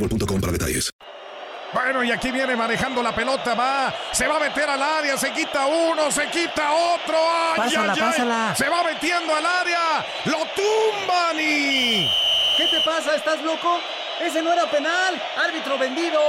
[0.00, 0.90] boostmobile.com para detalles.
[1.72, 5.30] Bueno, y aquí viene manejando la pelota, va, se va a meter al área, se
[5.30, 8.10] quita uno, se quita otro, ¡ay, Pásala, ay, ay!
[8.10, 8.54] pásala.
[8.56, 12.10] Se va metiendo al área, lo tumban y...
[12.56, 13.14] ¿Qué te pasa?
[13.14, 13.78] ¿Estás loco?
[14.20, 15.22] Ese no era penal.
[15.42, 16.20] Árbitro vendido.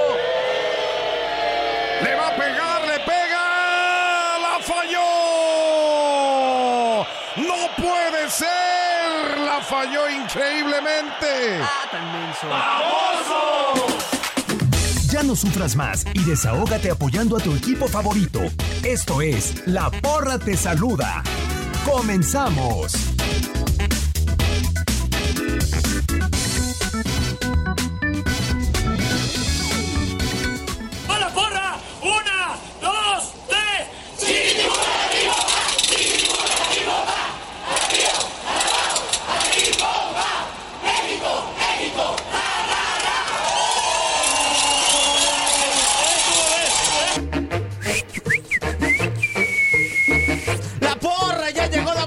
[2.04, 5.02] Le va a pegar, le pega, la falló.
[7.38, 8.48] No puede ser,
[9.46, 11.60] la falló increíblemente.
[15.10, 18.42] Ya no sufras más y desahógate apoyando a tu equipo favorito.
[18.84, 21.24] Esto es La Porra Te Saluda.
[21.86, 22.94] ¡Comenzamos!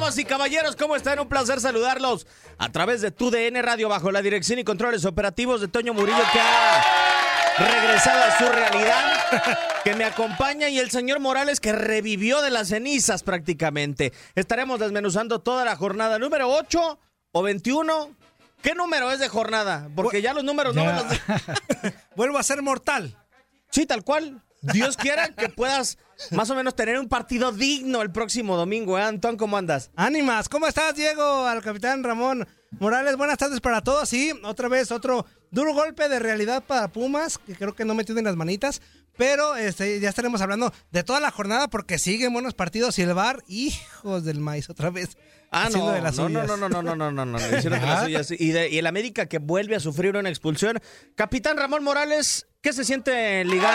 [0.04, 0.76] Damas y caballeros.
[0.76, 1.19] ¿Cómo están?
[1.19, 2.26] Un placer saludarlos
[2.59, 6.22] a través de tu DN Radio bajo la dirección y controles operativos de Toño Murillo
[6.31, 6.82] que ha
[7.59, 12.69] regresado a su realidad, que me acompaña y el señor Morales que revivió de las
[12.69, 14.12] cenizas prácticamente.
[14.34, 16.98] Estaremos desmenuzando toda la jornada número 8
[17.32, 18.14] o 21.
[18.62, 19.88] ¿Qué número es de jornada?
[19.94, 21.04] Porque ya los números no me los...
[22.16, 23.16] Vuelvo a ser mortal.
[23.70, 24.43] Sí, tal cual.
[24.72, 25.98] Dios quiera que puedas
[26.30, 29.36] más o menos tener un partido digno el próximo domingo, ¿eh, Antón?
[29.36, 29.91] ¿Cómo andas?
[29.97, 31.47] Ánimas, ¿cómo estás, Diego?
[31.47, 32.47] Al capitán Ramón
[32.78, 34.08] Morales, buenas tardes para todos.
[34.08, 38.16] Sí, otra vez otro duro golpe de realidad para Pumas, que creo que no metió
[38.16, 38.80] en las manitas.
[39.16, 43.14] Pero este, ya estaremos hablando de toda la jornada porque siguen buenos partidos y el
[43.14, 45.16] bar, hijos del maíz, otra vez.
[45.52, 48.02] Ah, no, de las no, no, no, no, no, no, no, no, no, de las
[48.04, 48.31] suyas.
[48.32, 50.81] Y, de- y el América que vuelve a sufrir una expulsión.
[51.14, 53.75] Capitán Ramón Morales, ¿qué se siente ligar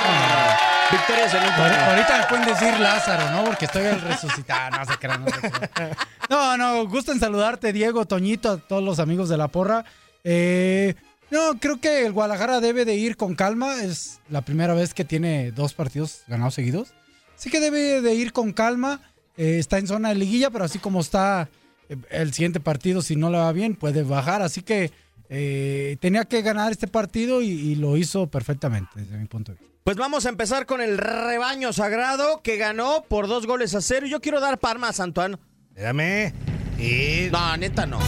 [0.92, 1.90] victorias en un Ahorita torneo?
[1.92, 3.44] ahorita me pueden decir Lázaro, ¿no?
[3.46, 4.72] Porque estoy al resucitar.
[4.78, 5.40] No, se crean, no, se
[5.70, 5.96] crean.
[6.30, 9.86] no, no, gusto en saludarte, Diego, Toñito, a todos los amigos de la porra.
[10.24, 10.96] Eh,
[11.30, 13.84] no, creo que el Guadalajara debe de ir con calma.
[13.84, 16.90] Es la primera vez que tiene dos partidos ganados seguidos.
[17.38, 19.02] Así que debe de ir con calma.
[19.38, 21.48] Eh, está en zona de liguilla, pero así como está
[21.90, 24.42] eh, el siguiente partido, si no le va bien, puede bajar.
[24.42, 24.92] Así que
[25.30, 29.60] eh, tenía que ganar este partido y, y lo hizo perfectamente, desde mi punto de
[29.60, 29.76] vista.
[29.84, 34.06] Pues vamos a empezar con el rebaño sagrado que ganó por dos goles a cero.
[34.08, 35.38] Yo quiero dar palmas, Antoine.
[35.70, 36.34] Espérame.
[36.78, 37.30] Y...
[37.32, 38.00] No, neta no.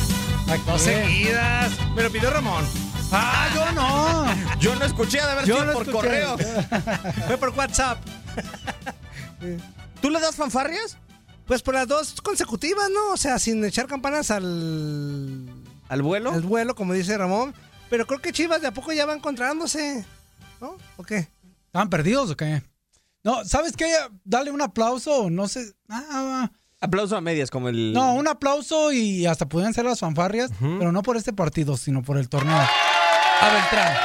[0.68, 1.72] Dos seguidas.
[1.96, 2.66] Me lo pidió Ramón.
[3.12, 4.60] ¡Ah, yo no!
[4.60, 5.92] Yo no escuché de haber sido no por escuché.
[5.92, 6.38] correo.
[7.28, 7.98] Fue por WhatsApp.
[10.02, 10.98] ¿Tú le das fanfarrias?
[11.46, 13.12] Pues por las dos consecutivas, ¿no?
[13.12, 15.46] O sea, sin echar campanas al,
[15.92, 16.32] ¿Al vuelo?
[16.32, 17.54] al vuelo, como dice Ramón.
[17.90, 20.06] Pero creo que Chivas de a poco ya va encontrándose.
[20.62, 20.78] ¿No?
[20.98, 21.28] ¿O qué?
[21.66, 22.62] ¿Estaban perdidos o qué?
[23.24, 23.92] No, ¿sabes qué?
[24.24, 25.74] Dale un aplauso, no sé.
[25.90, 26.50] Ah,
[26.80, 27.94] Aplauso a medias como el...
[27.94, 32.02] no, un aplauso y hasta pudieran ser las fanfarrias, pero no por este partido, sino
[32.02, 32.58] por el torneo.
[32.58, 33.98] A Beltrán.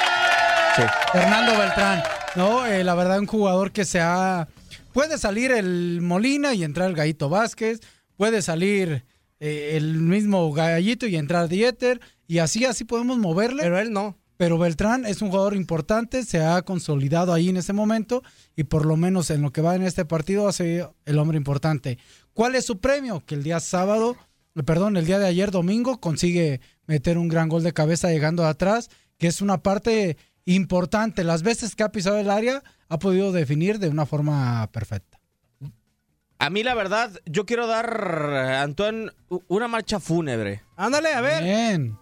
[0.76, 0.82] Sí.
[1.12, 2.02] Fernando Beltrán.
[2.34, 4.48] No, Eh, la verdad, un jugador que se ha.
[4.92, 7.80] Puede salir el Molina y entrar el Gallito Vázquez.
[8.16, 9.06] Puede salir
[9.40, 12.00] eh, el mismo Gallito y entrar Dieter.
[12.26, 13.62] Y así, así podemos moverle.
[13.62, 14.16] Pero él no.
[14.36, 18.22] Pero Beltrán es un jugador importante, se ha consolidado ahí en ese momento
[18.54, 21.38] y por lo menos en lo que va en este partido ha sido el hombre
[21.38, 21.98] importante.
[22.34, 23.24] ¿Cuál es su premio?
[23.24, 24.14] Que el día sábado,
[24.54, 28.44] eh, perdón, el día de ayer domingo consigue meter un gran gol de cabeza llegando
[28.44, 31.24] atrás, que es una parte importante.
[31.24, 35.15] Las veces que ha pisado el área ha podido definir de una forma perfecta.
[36.38, 38.04] A mí, la verdad, yo quiero dar,
[38.62, 40.62] Antoine, u- una marcha fúnebre.
[40.76, 41.42] Ándale, a ver.
[41.42, 41.96] Bien.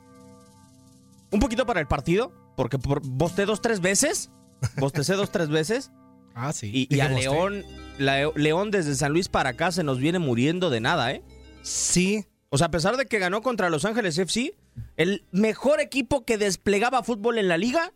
[1.30, 4.30] Un poquito para el partido, porque por, bosté dos, tres veces.
[4.76, 5.90] Bostecé dos, tres veces.
[6.36, 6.88] Ah, sí.
[6.90, 7.20] Y, a bosté.
[7.30, 7.64] León,
[7.96, 11.22] la- León desde San Luis para acá se nos viene muriendo de nada, ¿eh?
[11.62, 12.26] Sí.
[12.48, 14.56] O sea, a pesar de que ganó contra Los Ángeles FC,
[14.96, 17.92] el mejor equipo que desplegaba fútbol en la liga,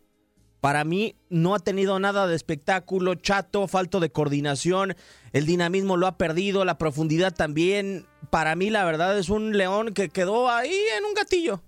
[0.61, 4.95] para mí no ha tenido nada de espectáculo, chato, falto de coordinación,
[5.31, 8.05] el dinamismo lo ha perdido, la profundidad también.
[8.29, 11.61] Para mí, la verdad, es un León que quedó ahí en un gatillo.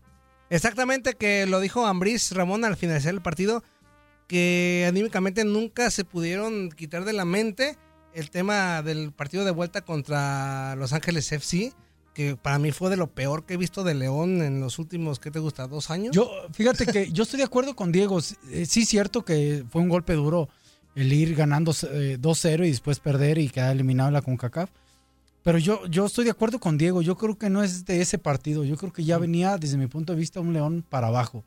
[0.49, 3.63] Exactamente, que lo dijo Ambriz Ramón al finalizar el partido,
[4.27, 7.77] que anímicamente nunca se pudieron quitar de la mente
[8.13, 11.73] el tema del partido de vuelta contra Los Ángeles FC,
[12.13, 15.19] que para mí fue de lo peor que he visto de León en los últimos,
[15.19, 15.67] ¿qué te gusta?
[15.67, 16.15] ¿Dos años?
[16.15, 18.21] Yo, fíjate que yo estoy de acuerdo con Diego.
[18.21, 20.49] Sí, eh, cierto que fue un golpe duro
[20.95, 24.69] el ir ganando eh, 2-0 y después perder y quedar eliminado en la CONCACAF.
[25.43, 27.01] Pero yo, yo estoy de acuerdo con Diego.
[27.01, 28.63] Yo creo que no es de ese partido.
[28.63, 31.43] Yo creo que ya venía, desde mi punto de vista, un León para abajo.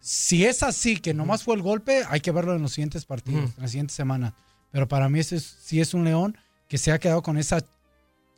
[0.00, 3.52] Si es así, que nomás fue el golpe, hay que verlo en los siguientes partidos,
[3.56, 4.34] en las siguientes semanas.
[4.72, 6.36] Pero para mí ese es, sí es un León
[6.68, 7.64] que se ha quedado con esa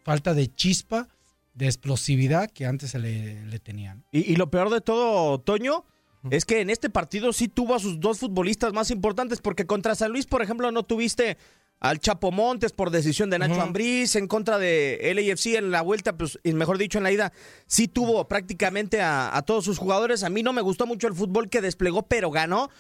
[0.05, 1.09] falta de chispa,
[1.55, 4.05] de explosividad que antes se le, le tenían.
[4.12, 5.85] Y, y lo peor de todo, Toño,
[6.31, 9.95] es que en este partido sí tuvo a sus dos futbolistas más importantes, porque contra
[9.95, 11.37] San Luis, por ejemplo, no tuviste
[11.81, 13.62] al Chapo Montes por decisión de Nacho Ujú.
[13.62, 17.33] Ambriz, en contra de LAFC en la vuelta, pues, y mejor dicho, en la ida,
[17.67, 20.23] sí tuvo prácticamente a, a todos sus jugadores.
[20.23, 22.71] A mí no me gustó mucho el fútbol que desplegó, pero ganó.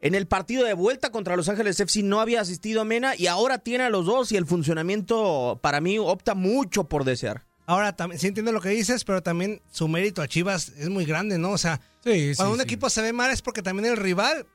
[0.00, 3.26] En el partido de vuelta contra Los Ángeles FC no había asistido a Mena y
[3.26, 7.44] ahora tiene a los dos y el funcionamiento para mí opta mucho por desear.
[7.66, 11.04] Ahora, también, sí entiendo lo que dices, pero también su mérito a Chivas es muy
[11.04, 11.50] grande, ¿no?
[11.50, 12.62] O sea, Sí, cuando sí, un sí.
[12.62, 14.46] equipo se ve mal es porque también el rival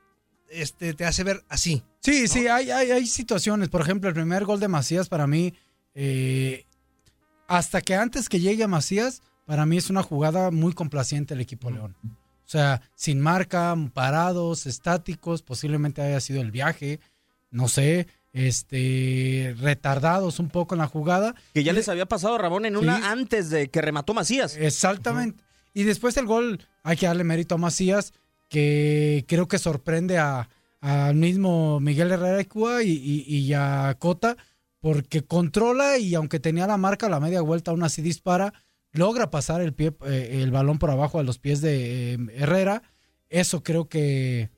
[0.50, 1.84] este, te hace ver así.
[2.00, 3.68] Sí, sí, hay, hay, hay situaciones.
[3.70, 5.54] Por ejemplo, el primer gol de Macías para mí,
[5.94, 6.66] eh,
[7.48, 11.42] hasta que antes que llegue a Macías, para mí es una jugada muy complaciente el
[11.42, 11.96] equipo León.
[12.06, 17.00] O sea, sin marca, parados, estáticos, posiblemente haya sido el viaje,
[17.50, 21.36] no sé, este, retardados un poco en la jugada.
[21.54, 24.56] Que ya les había pasado Ramón en una antes de que remató Macías.
[24.58, 25.44] Exactamente.
[25.74, 28.14] Y después el gol, hay que darle mérito a Macías,
[28.50, 30.50] que creo que sorprende a-
[30.82, 32.42] al mismo Miguel Herrera
[32.84, 34.36] y, y, y a Cota,
[34.80, 38.52] porque controla y aunque tenía la marca a la media vuelta, aún así dispara,
[38.92, 42.82] logra pasar el, pie, eh, el balón por abajo a los pies de eh, Herrera.
[43.30, 44.50] Eso creo que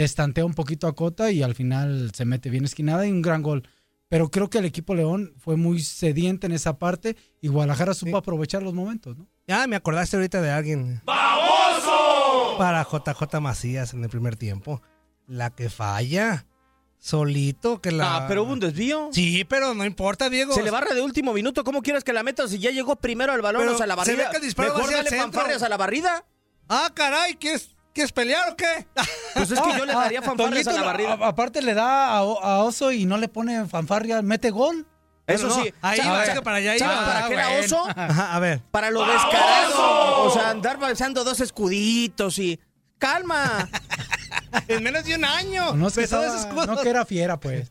[0.00, 3.42] destantea un poquito a Cota y al final se mete bien esquinada y un gran
[3.42, 3.68] gol.
[4.08, 8.16] Pero creo que el equipo León fue muy sediente en esa parte y Guadalajara supo
[8.16, 9.28] aprovechar los momentos, ¿no?
[9.46, 11.02] Ya me acordaste ahorita de alguien.
[12.58, 14.82] Para JJ Macías en el primer tiempo.
[15.26, 16.46] La que falla.
[16.98, 18.16] Solito, que la.
[18.16, 19.08] Ah, pero hubo un desvío.
[19.12, 20.54] Sí, pero no importa, Diego.
[20.54, 21.64] Se le barra de último minuto.
[21.64, 23.94] ¿Cómo quieres que la metas si ya llegó primero el balón Pero o sea, la
[23.94, 24.24] se barrida?
[24.24, 26.26] ve que el disparo va Mejor dale a la barrida.
[26.68, 28.86] Ah, caray, ¿quieres, ¿quieres pelear o qué?
[29.34, 31.12] Pues es que yo le daría fanfarrias a la barrida.
[31.14, 34.86] a- aparte le da a, Oso y no le pone fanfarria, mete gol.
[35.26, 35.72] Eso no, sí.
[35.80, 37.06] ahí ¿sabes- va, que para allá ¿sabes iba.
[37.06, 37.64] ¿Para Ah, qué era bueno.
[37.64, 37.84] oso?
[37.88, 38.60] Ajá, a ver.
[38.70, 40.22] Para lo descarado.
[40.24, 42.58] O sea, andar lanzando dos escuditos y...
[42.98, 43.68] ¡Calma!
[44.66, 45.74] En menos de un año.
[45.74, 46.26] No, es que estaba-
[46.66, 47.70] no que era fiera, pues.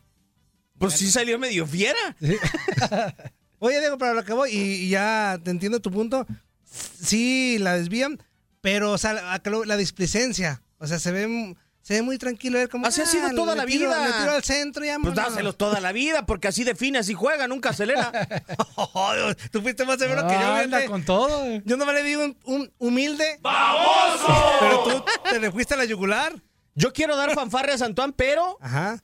[0.78, 2.00] Pues sí salió medio fiera.
[3.60, 6.26] Oye, Diego, para lo que voy, y, y ya te entiendo tu punto.
[6.64, 8.18] Sí, la desvían,
[8.62, 10.62] pero o sea, la, la displicencia.
[10.78, 12.60] O sea, se ve, se ve muy tranquilo.
[12.60, 14.08] él Como, Así ha sido ah, toda la tiro- vida.
[14.08, 17.14] Le tiro al centro y ya Pues dáselos toda la vida, porque así define, así
[17.14, 18.12] juega, nunca acelera.
[19.52, 20.40] Tú fuiste más severo que yo.
[20.40, 21.44] Ah, anda con todo.
[21.66, 23.40] Yo no me le digo un, un humilde.
[24.60, 26.34] Pero tú te le fuiste a la yugular.
[26.76, 29.02] Yo quiero dar fanfarrias a Antoine, pero Ajá.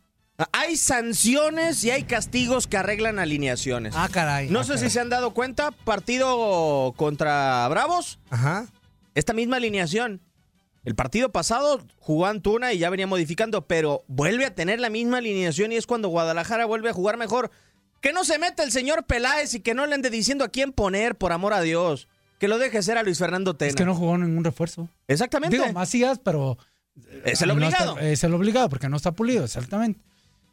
[0.54, 3.96] hay sanciones y hay castigos que arreglan alineaciones.
[3.98, 4.50] Ah, caray.
[4.50, 4.90] No Ah, sé si caray.
[4.92, 8.68] se han dado cuenta, partido contra Bravos, Ajá.
[9.16, 10.22] Esta misma alineación.
[10.84, 15.18] El partido pasado jugó Antuna y ya venía modificando, pero vuelve a tener la misma
[15.18, 17.50] alineación y es cuando Guadalajara vuelve a jugar mejor.
[18.02, 20.72] Que no se meta el señor Peláez y que no le ande diciendo a quién
[20.74, 22.08] poner, por amor a Dios.
[22.40, 23.70] Que lo deje ser a Luis Fernando Tena.
[23.70, 24.88] Es que no jugó ningún refuerzo.
[25.08, 25.58] Exactamente.
[25.58, 26.58] Digo, Macías, pero.
[27.24, 27.94] Es el no obligado.
[27.96, 30.00] está- es el obligado, porque no está pulido, exactamente.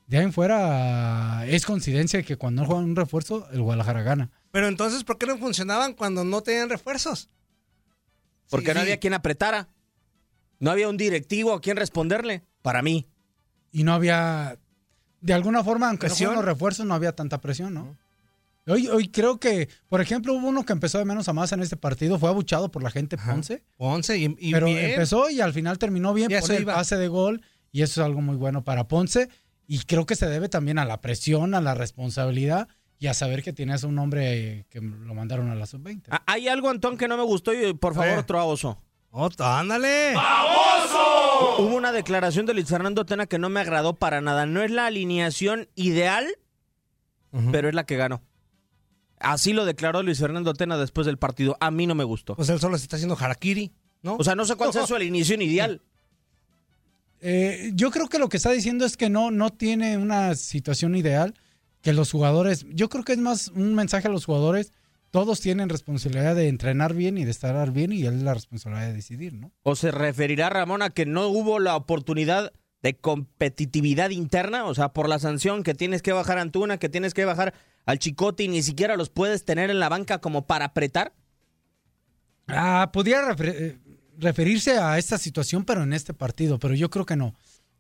[0.07, 4.31] De ahí en fuera, es coincidencia que cuando no juegan un refuerzo, el Guadalajara gana.
[4.51, 7.29] Pero entonces, ¿por qué no funcionaban cuando no tenían refuerzos?
[8.53, 8.83] Porque Sí, no sí.
[8.83, 9.69] había quien apretara.
[10.61, 12.45] No había un directivo a quien responderle.
[12.63, 13.09] Para mí.
[13.73, 14.57] Y no había.
[15.21, 16.29] De alguna forma, aunque no ¿Presión?
[16.31, 17.97] juegan los refuerzos, no había tanta presión, ¿no?
[18.69, 21.63] Hoy, hoy creo que, por ejemplo, hubo uno que empezó de menos a más en
[21.63, 23.65] este partido, fue abuchado por la gente Ponce.
[23.77, 24.79] Ponce y, y pero bien.
[24.91, 27.43] empezó y al final terminó bien por el pase de gol
[27.73, 29.29] y eso es algo muy bueno para Ponce
[29.67, 32.69] y creo que se debe también a la presión, a la responsabilidad
[33.03, 36.05] y a saber que tienes un hombre eh, que lo mandaron a la sub-20.
[36.09, 38.19] Ah, Hay algo, Antón, que no me gustó y por favor, Eh.
[38.19, 38.81] otro a oso.
[39.11, 40.15] Otro, ándale.
[41.59, 44.47] Hubo una declaración de Luis Fernando Tena que no me agradó para nada.
[44.47, 46.27] No es la alineación ideal,
[47.51, 48.23] pero es la que ganó.
[49.19, 51.57] Así lo declaró Luis Fernando Tena después del partido.
[51.59, 52.37] A mí no me gustó.
[52.37, 54.15] Pues él solo se está haciendo harakiri, ¿no?
[54.17, 55.83] O sea, no sé cuál sea su alineación ideal.
[57.21, 60.95] Eh, yo creo que lo que está diciendo es que no, no tiene una situación
[60.95, 61.35] ideal,
[61.83, 64.73] que los jugadores, yo creo que es más un mensaje a los jugadores,
[65.11, 68.87] todos tienen responsabilidad de entrenar bien y de estar bien y él es la responsabilidad
[68.87, 69.53] de decidir, ¿no?
[69.63, 74.65] ¿O se referirá Ramón a que no hubo la oportunidad de competitividad interna?
[74.65, 77.53] O sea, por la sanción que tienes que bajar a Antuna, que tienes que bajar
[77.85, 81.13] al Chicote y ni siquiera los puedes tener en la banca como para apretar.
[82.49, 83.79] Ah, podría refer- eh,
[84.19, 87.35] referirse a esta situación, pero en este partido, pero yo creo que no.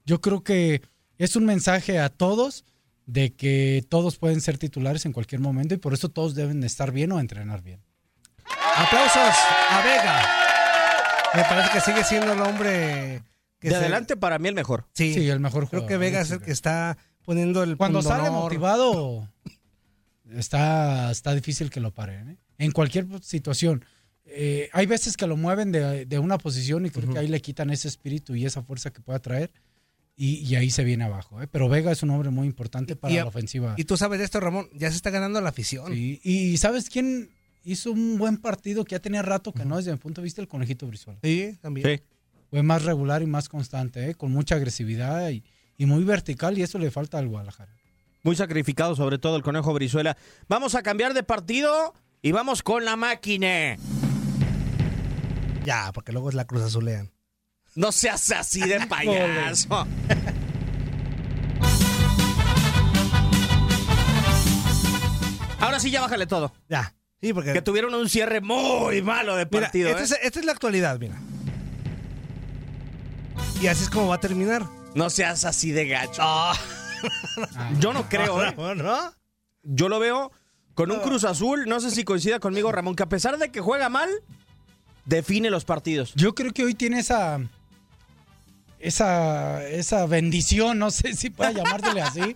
[0.05, 0.83] Yo creo que
[1.19, 2.65] es un mensaje a todos
[3.07, 6.93] de que todos pueden ser titulares en cualquier momento y por eso todos deben estar
[6.93, 7.81] bien o entrenar bien.
[8.77, 9.35] Aplausos
[9.71, 10.23] a Vega.
[11.35, 13.23] Me parece que sigue siendo el hombre
[13.59, 14.87] que De se- adelante para mí el mejor.
[14.93, 15.89] Sí, Sí, el mejor creo jugador.
[15.89, 19.29] que Vega es el que está poniendo el Cuando sale motivado,
[20.35, 22.31] está, está difícil que lo paren.
[22.31, 22.37] ¿eh?
[22.59, 23.85] En cualquier situación.
[24.25, 27.41] Eh, hay veces que lo mueven de, de una posición y creo que ahí le
[27.41, 29.51] quitan ese espíritu y esa fuerza que pueda traer.
[30.17, 31.41] Y, y ahí se viene abajo.
[31.43, 31.47] ¿eh?
[31.51, 33.75] Pero Vega es un hombre muy importante para Y- la ofensiva.
[33.79, 35.93] Y tú sabes de esto, Ramón, ya se está ganando la afición.
[35.93, 37.31] Sí, Y ¿sabes quién
[37.65, 40.41] hizo un buen partido que ya tenía rato que no desde mi punto de vista?
[40.43, 41.19] El Conejito Brizuela.
[41.23, 42.03] Sí, también.
[42.51, 44.15] Fue más regular y más constante, ¿eh?
[44.15, 45.43] con mucha agresividad y,
[45.79, 47.75] y muy vertical y eso le falta al Guadalajara.
[48.23, 50.17] Muy sacrificado, sobre todo el Conejo Brizuela.
[50.49, 53.77] Vamos a cambiar de partido y vamos con la máquina.
[55.65, 57.11] Ya, porque luego es la Cruz Azulean.
[57.75, 59.87] No seas así de payaso.
[65.61, 66.53] Ahora sí, ya bájale todo.
[66.69, 66.95] Ya.
[67.21, 67.53] Sí, porque.
[67.53, 69.89] Que tuvieron un cierre muy malo de Mira, partido.
[69.89, 70.05] esta, ¿eh?
[70.05, 71.19] es, esta es la actualidad, mira.
[73.61, 74.67] Y así es como va a terminar.
[74.95, 76.23] No seas así de gacho.
[77.81, 78.55] Yo no creo, ¿eh?
[78.57, 79.15] No, no.
[79.63, 80.33] Yo lo veo
[80.75, 83.61] con un Cruz Azul, no sé si coincida conmigo Ramón, que a pesar de que
[83.61, 84.11] juega mal,
[85.05, 86.13] define los partidos.
[86.17, 87.39] Yo creo que hoy tiene esa
[88.83, 92.35] esa esa bendición, no sé si pueda llamársele así,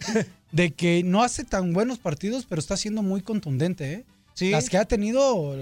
[0.53, 4.05] de que no hace tan buenos partidos, pero está siendo muy contundente, ¿eh?
[4.35, 4.51] Sí.
[4.51, 5.57] Las que ha tenido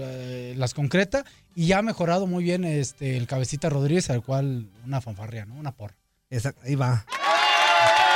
[0.55, 1.23] las concreta
[1.55, 5.55] y ya ha mejorado muy bien este el cabecita Rodríguez, al cual una fanfarria, ¿no?
[5.55, 5.95] Una porra.
[6.29, 7.05] Exacto, ahí va.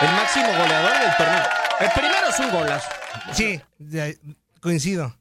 [0.02, 1.44] El máximo goleador del torneo.
[1.80, 2.90] El primero es un golazo.
[3.34, 3.62] Sí,
[4.60, 5.16] coincido.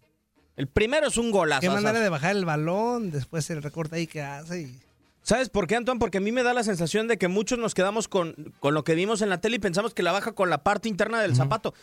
[0.56, 1.60] El primero es un golazo.
[1.60, 4.62] Qué manera de bajar el balón, después el recorte ahí que hace.
[4.62, 4.80] y-
[5.28, 5.98] ¿Sabes por qué, Antoine?
[5.98, 8.82] Porque a mí me da la sensación de que muchos nos quedamos con, con lo
[8.82, 11.36] que vimos en la tele y pensamos que la baja con la parte interna del
[11.36, 11.74] zapato.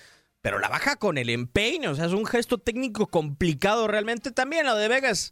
[0.42, 4.32] Pero la baja con el empeine, o sea, es un gesto técnico complicado realmente.
[4.32, 5.32] También lo de Vegas.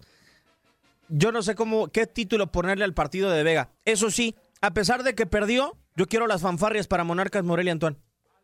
[1.09, 3.71] Yo no sé cómo, qué título ponerle al partido de Vega.
[3.83, 7.97] Eso sí, a pesar de que perdió, yo quiero las fanfarrias para Monarcas Morelia, Antoine.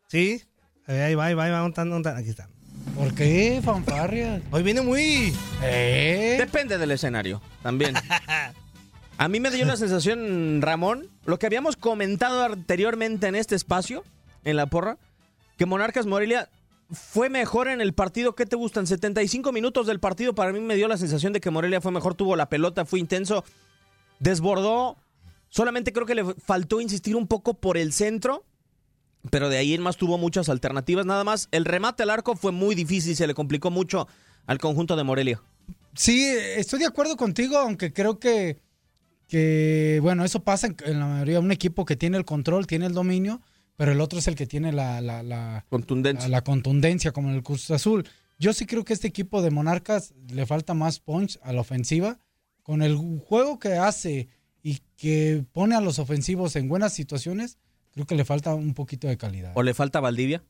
[0.08, 0.42] Sí,
[0.88, 2.50] ahí va, ahí va, ahí va, un tan- un tan- aquí están.
[2.96, 4.42] ¿Por qué fanfarria?
[4.50, 5.32] Hoy viene muy...
[5.62, 6.34] ¿Eh?
[6.40, 7.94] Depende del escenario, también.
[9.20, 14.02] A mí me dio la sensación, Ramón, lo que habíamos comentado anteriormente en este espacio,
[14.44, 14.96] en la porra,
[15.58, 16.48] que Monarcas Morelia
[16.90, 18.34] fue mejor en el partido.
[18.34, 18.86] ¿Qué te gustan?
[18.86, 20.34] 75 minutos del partido.
[20.34, 22.98] Para mí me dio la sensación de que Morelia fue mejor, tuvo la pelota, fue
[22.98, 23.44] intenso,
[24.20, 24.96] desbordó.
[25.50, 28.46] Solamente creo que le faltó insistir un poco por el centro,
[29.28, 31.04] pero de ahí en más tuvo muchas alternativas.
[31.04, 34.08] Nada más, el remate al arco fue muy difícil, se le complicó mucho
[34.46, 35.42] al conjunto de Morelia.
[35.94, 36.24] Sí,
[36.56, 38.69] estoy de acuerdo contigo, aunque creo que,
[39.30, 41.40] que bueno, eso pasa en, en la mayoría.
[41.40, 43.40] Un equipo que tiene el control, tiene el dominio,
[43.76, 46.28] pero el otro es el que tiene la, la, la, Contundencia.
[46.28, 48.06] la, la contundencia, como en el Cruz Azul.
[48.38, 52.18] Yo sí creo que este equipo de Monarcas le falta más punch a la ofensiva.
[52.62, 54.28] Con el juego que hace
[54.62, 57.58] y que pone a los ofensivos en buenas situaciones,
[57.92, 59.52] creo que le falta un poquito de calidad.
[59.54, 60.44] ¿O le falta Valdivia?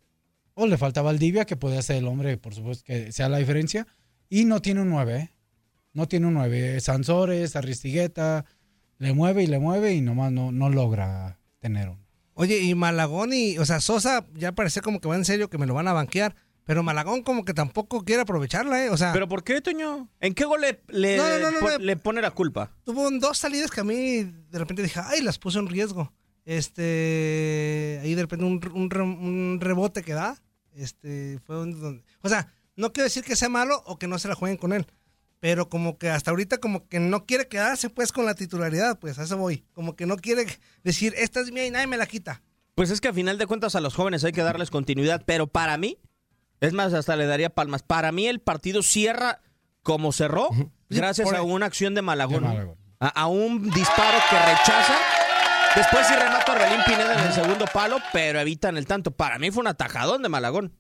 [0.55, 3.87] O le falta Valdivia, que puede ser el hombre, por supuesto, que sea la diferencia.
[4.29, 5.31] Y no tiene un 9, ¿eh?
[5.93, 6.81] No tiene un 9.
[6.81, 8.45] Sansores, Aristigueta,
[9.01, 12.07] le mueve y le mueve y nomás no, no logra tener uno.
[12.35, 15.59] Oye, y Malagón y, o sea, Sosa ya parece como que va en serio que
[15.59, 16.37] me lo van a banquear.
[16.65, 18.91] Pero Malagón como que tampoco quiere aprovecharla, ¿eh?
[18.91, 19.13] O sea...
[19.13, 20.09] ¿Pero por qué, Toño?
[20.21, 21.79] ¿En qué gol le, le, No, no, no, po- no.
[21.79, 22.71] le pone la culpa?
[22.85, 26.13] Tuvo dos salidas que a mí de repente dije, ay, las puso en riesgo.
[26.45, 30.37] Este, ahí de repente un, un re- un rebote que da,
[30.75, 34.19] este, fue un- donde, o sea, no quiero decir que sea malo o que no
[34.19, 34.87] se la jueguen con él,
[35.41, 39.19] pero como que hasta ahorita como que no quiere quedarse pues con la titularidad, pues
[39.19, 40.47] a eso voy, como que no quiere
[40.85, 42.43] decir, esta es mía y nadie me la quita.
[42.75, 45.47] Pues es que a final de cuentas a los jóvenes hay que darles continuidad, pero
[45.47, 45.99] para mí,
[46.61, 47.83] es más, hasta le daría palmas.
[47.83, 49.41] Para mí el partido cierra
[49.83, 50.51] como cerró,
[50.89, 52.43] gracias a una acción de Malagón.
[52.43, 52.77] De Malagón.
[53.01, 54.99] A, a un disparo que rechaza.
[55.75, 59.13] Después sí remata a Orbelín Pineda en el segundo palo, pero evitan el tanto.
[59.13, 60.75] Para mí fue un atajadón de Malagón.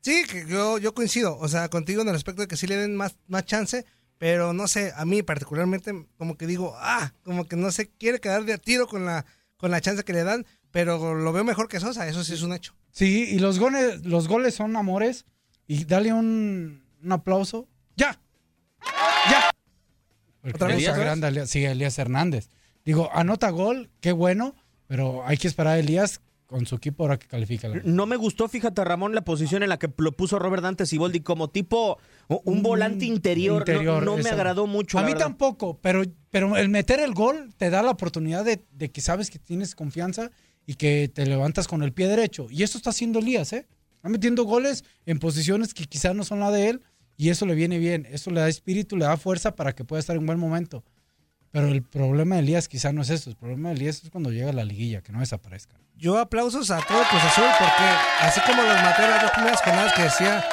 [0.00, 2.76] Sí, que yo, yo coincido, o sea, contigo en el aspecto de que sí le
[2.76, 3.84] den más, más chance,
[4.16, 8.20] pero no sé, a mí particularmente como que digo, ah, como que no se quiere
[8.20, 9.26] quedar de a tiro con la,
[9.56, 12.42] con la chance que le dan, pero lo veo mejor que Sosa, eso sí es
[12.42, 12.74] un hecho.
[12.92, 15.24] Sí, y los goles, los goles son amores.
[15.66, 17.68] Y dale un, un aplauso.
[17.96, 18.18] ¡Ya!
[19.30, 19.50] ¡Ya!
[20.54, 20.76] ¿Otra vez?
[20.78, 22.48] Elías- sí, Elías Hernández.
[22.84, 24.54] Digo, anota gol, qué bueno,
[24.86, 27.68] pero hay que esperar a Elías con su equipo ahora que califica.
[27.68, 30.86] la- No me gustó, fíjate, Ramón, la posición en la que lo puso Robert Dante
[30.86, 33.56] Siboldi como tipo un, un volante interior.
[33.66, 34.98] No- interior, no, me agradó mucho.
[34.98, 35.26] A mí verdad.
[35.26, 39.30] tampoco, pero, pero el meter el gol te da la oportunidad de, de que sabes
[39.30, 40.30] que tienes confianza
[40.64, 42.46] y que te levantas con el pie derecho.
[42.50, 43.66] Y eso está haciendo Elías, ¿eh?
[43.96, 46.80] Está metiendo goles en posiciones que quizás no son la de él
[47.18, 48.06] y eso le viene bien.
[48.10, 50.82] Eso le da espíritu, le da fuerza para que pueda estar en buen momento.
[51.50, 53.30] Pero el problema de Elías quizás no es eso.
[53.30, 55.76] El problema de Elías es cuando llega a la liguilla, que no desaparezca.
[55.96, 57.84] Yo aplausos a todo Cruz Azul porque
[58.20, 60.44] así como los maté las dos primeras jornadas que decía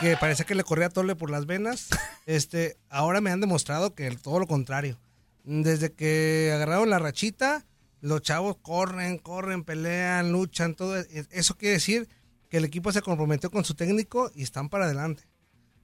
[0.00, 1.88] que parecía que le corría Tole por las venas,
[2.26, 4.98] este, ahora me han demostrado que el- todo lo contrario.
[5.44, 7.64] Desde que agarraron la rachita,
[8.00, 10.98] los chavos corren, corren, pelean, luchan, todo.
[10.98, 12.08] e- Eso quiere decir
[12.50, 15.22] que el equipo se comprometió con su técnico y están para adelante.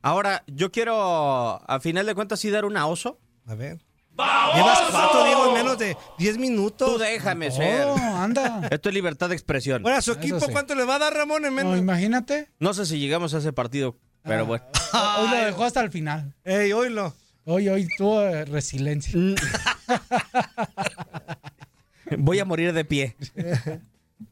[0.03, 0.95] Ahora, yo quiero,
[1.71, 3.19] a final de cuentas, sí dar una oso.
[3.47, 3.85] A ver.
[4.17, 6.93] Llevas cuatro, Diego, en menos de 10 minutos.
[6.93, 7.87] Tú déjame ser.
[7.87, 8.67] Oh, anda.
[8.71, 9.83] Esto es libertad de expresión.
[9.83, 10.47] Bueno, a su equipo, sí.
[10.53, 11.73] ¿cuánto le va a dar Ramón en menos?
[11.73, 12.49] No, imagínate.
[12.59, 14.65] No sé si llegamos a ese partido, pero bueno.
[15.19, 16.35] Hoy lo dejó hasta el final.
[16.45, 17.15] Ey, oílo.
[17.45, 19.13] Hoy, hoy tuvo eh, resiliencia.
[22.19, 23.17] Voy a morir de pie.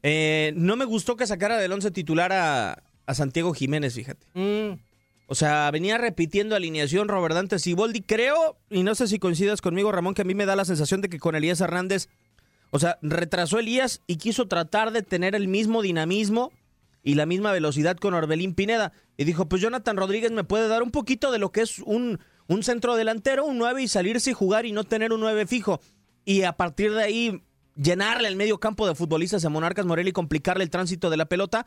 [0.03, 4.25] Eh, no me gustó que sacara del once titular a, a Santiago Jiménez, fíjate.
[4.33, 4.79] Mm.
[5.27, 8.01] O sea, venía repitiendo alineación Robert Dante Siboldi.
[8.01, 11.01] Creo, y no sé si coincidas conmigo, Ramón, que a mí me da la sensación
[11.01, 12.09] de que con Elías Hernández,
[12.69, 16.51] o sea, retrasó Elías y quiso tratar de tener el mismo dinamismo
[17.01, 18.91] y la misma velocidad con Orbelín Pineda.
[19.17, 22.19] Y dijo, pues Jonathan Rodríguez me puede dar un poquito de lo que es un,
[22.47, 25.79] un centro delantero, un 9 y salirse y jugar y no tener un 9 fijo.
[26.25, 27.43] Y a partir de ahí
[27.75, 31.25] llenarle el medio campo de futbolistas a Monarcas Morelia y complicarle el tránsito de la
[31.25, 31.65] pelota.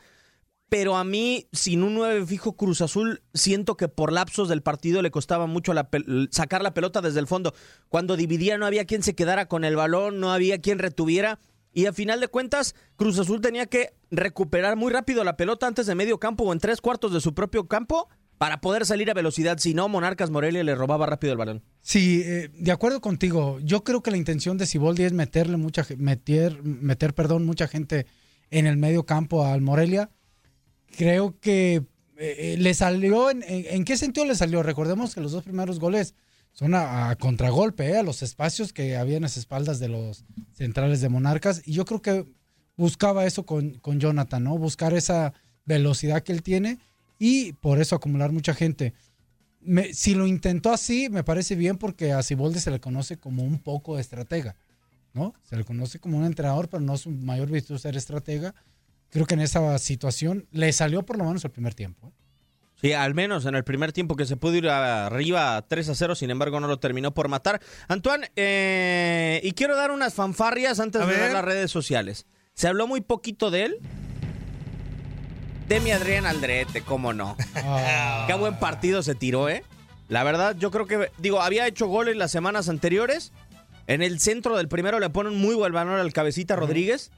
[0.69, 5.01] Pero a mí, sin un 9 fijo Cruz Azul, siento que por lapsos del partido
[5.01, 5.73] le costaba mucho
[6.29, 7.53] sacar la pelota desde el fondo.
[7.89, 11.39] Cuando dividía no había quien se quedara con el balón, no había quien retuviera.
[11.73, 15.87] Y a final de cuentas, Cruz Azul tenía que recuperar muy rápido la pelota antes
[15.87, 19.13] de medio campo o en tres cuartos de su propio campo para poder salir a
[19.13, 19.57] velocidad.
[19.57, 21.63] Si no, Monarcas Morelia le robaba rápido el balón.
[21.81, 23.59] Sí, eh, de acuerdo contigo.
[23.61, 28.07] Yo creo que la intención de Siboldi es meterle mucha meter, meter, perdón, mucha gente
[28.49, 30.09] en el medio campo al Morelia.
[30.97, 31.83] Creo que eh,
[32.17, 34.63] eh, le salió, en, en- en qué sentido le salió?
[34.63, 36.15] Recordemos que los dos primeros goles
[36.51, 40.25] son a, a contragolpe, eh, a los espacios que había en las espaldas de los
[40.53, 41.61] centrales de Monarcas.
[41.65, 42.25] Y yo creo que
[42.75, 44.57] buscaba eso con, con Jonathan, ¿no?
[44.57, 45.33] Buscar esa
[45.65, 46.79] velocidad que él tiene
[47.19, 48.93] y por eso acumular mucha gente.
[49.61, 53.43] Me- si lo intentó así, me parece bien porque a Siboldi se le conoce como
[53.43, 54.55] un poco estratega,
[55.13, 55.33] ¿no?
[55.43, 58.55] Se le conoce como un entrenador, pero no es su mayor virtud ser estratega.
[59.11, 62.07] Creo que en esa situación le salió por lo menos el primer tiempo.
[62.07, 62.11] ¿eh?
[62.81, 66.15] Sí, al menos en el primer tiempo que se pudo ir arriba 3 a 0,
[66.15, 67.59] sin embargo no lo terminó por matar.
[67.87, 71.33] Antoine, eh, y quiero dar unas fanfarrias antes A de ver ver.
[71.33, 72.25] las redes sociales.
[72.53, 73.77] Se habló muy poquito de él.
[75.67, 77.35] De mi Adrián Aldrete, cómo no.
[78.27, 79.63] Qué buen partido se tiró, ¿eh?
[80.07, 83.31] La verdad, yo creo que, digo, había hecho goles las semanas anteriores.
[83.85, 87.11] En el centro del primero le ponen muy buen valor al cabecita Rodríguez.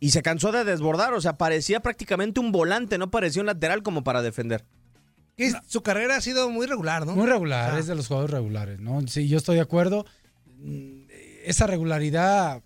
[0.00, 3.82] Y se cansó de desbordar, o sea, parecía prácticamente un volante, no parecía un lateral
[3.82, 4.64] como para defender.
[5.68, 7.14] Su carrera ha sido muy regular, ¿no?
[7.14, 9.00] Muy regular, es de los jugadores regulares, ¿no?
[9.06, 10.04] Sí, yo estoy de acuerdo.
[10.58, 11.04] Mm,
[11.44, 12.62] esa regularidad,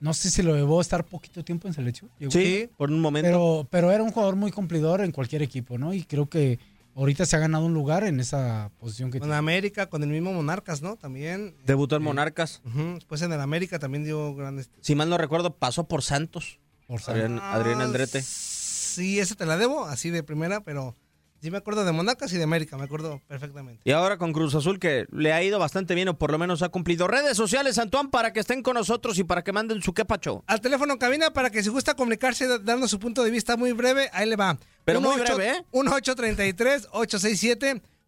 [0.00, 2.10] no sé si lo llevó a estar poquito tiempo en selección.
[2.30, 3.28] Sí, por un momento.
[3.28, 5.94] Pero, pero era un jugador muy cumplidor en cualquier equipo, ¿no?
[5.94, 6.58] Y creo que
[6.96, 9.38] ahorita se ha ganado un lugar en esa posición que Con tiene.
[9.38, 10.96] América, con el mismo Monarcas, ¿no?
[10.96, 11.54] También.
[11.64, 12.60] Debutó en Monarcas.
[12.64, 14.68] Ujú, Después en el América también dio grandes.
[14.80, 16.58] Si mal no recuerdo, pasó por Santos.
[16.88, 18.22] Adrián, Adrián Aldrete.
[18.22, 20.94] Sí, ese te la debo, así de primera, pero
[21.42, 23.82] sí me acuerdo de Monarcas y de América, me acuerdo perfectamente.
[23.84, 26.62] Y ahora con Cruz Azul que le ha ido bastante bien o por lo menos
[26.62, 27.06] ha cumplido.
[27.06, 30.42] Redes sociales, Antoine, para que estén con nosotros y para que manden su quepacho.
[30.46, 33.72] Al teléfono cabina para que si gusta comunicarse da- dando su punto de vista muy
[33.72, 34.58] breve, ahí le va.
[34.84, 35.64] Pero muy 18 breve, ¿eh?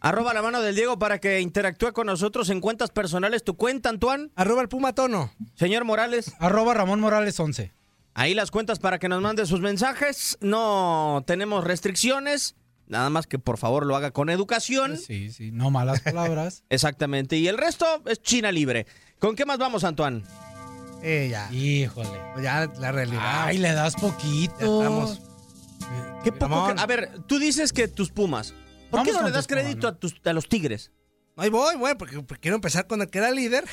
[0.00, 3.44] Arroba la mano del Diego para que interactúe con nosotros en cuentas personales.
[3.44, 4.30] ¿Tu cuenta, Antoine?
[4.34, 5.32] Arroba el Puma Tono.
[5.54, 6.32] Señor Morales.
[6.40, 7.72] Arroba Ramón Morales 11.
[8.14, 10.38] Ahí las cuentas para que nos mande sus mensajes.
[10.40, 12.56] No tenemos restricciones.
[12.88, 14.98] Nada más que por favor lo haga con educación.
[14.98, 16.64] Sí, sí, no malas palabras.
[16.68, 17.36] Exactamente.
[17.36, 18.88] Y el resto es China libre.
[19.20, 20.24] ¿Con qué más vamos, Antoine?
[21.02, 21.52] Eh, ya.
[21.52, 22.08] Híjole.
[22.42, 23.44] Ya la realidad.
[23.46, 24.54] Ay, le das poquito.
[24.60, 25.20] Ya estamos.
[26.24, 28.52] ¿Qué poco que- a ver, tú dices que tus Pumas.
[28.90, 30.92] ¿Por Vamos qué no con le das tus Pumas, crédito a, tus, a los Tigres?
[31.34, 33.64] Ahí voy, voy, porque, porque quiero empezar con el que era líder.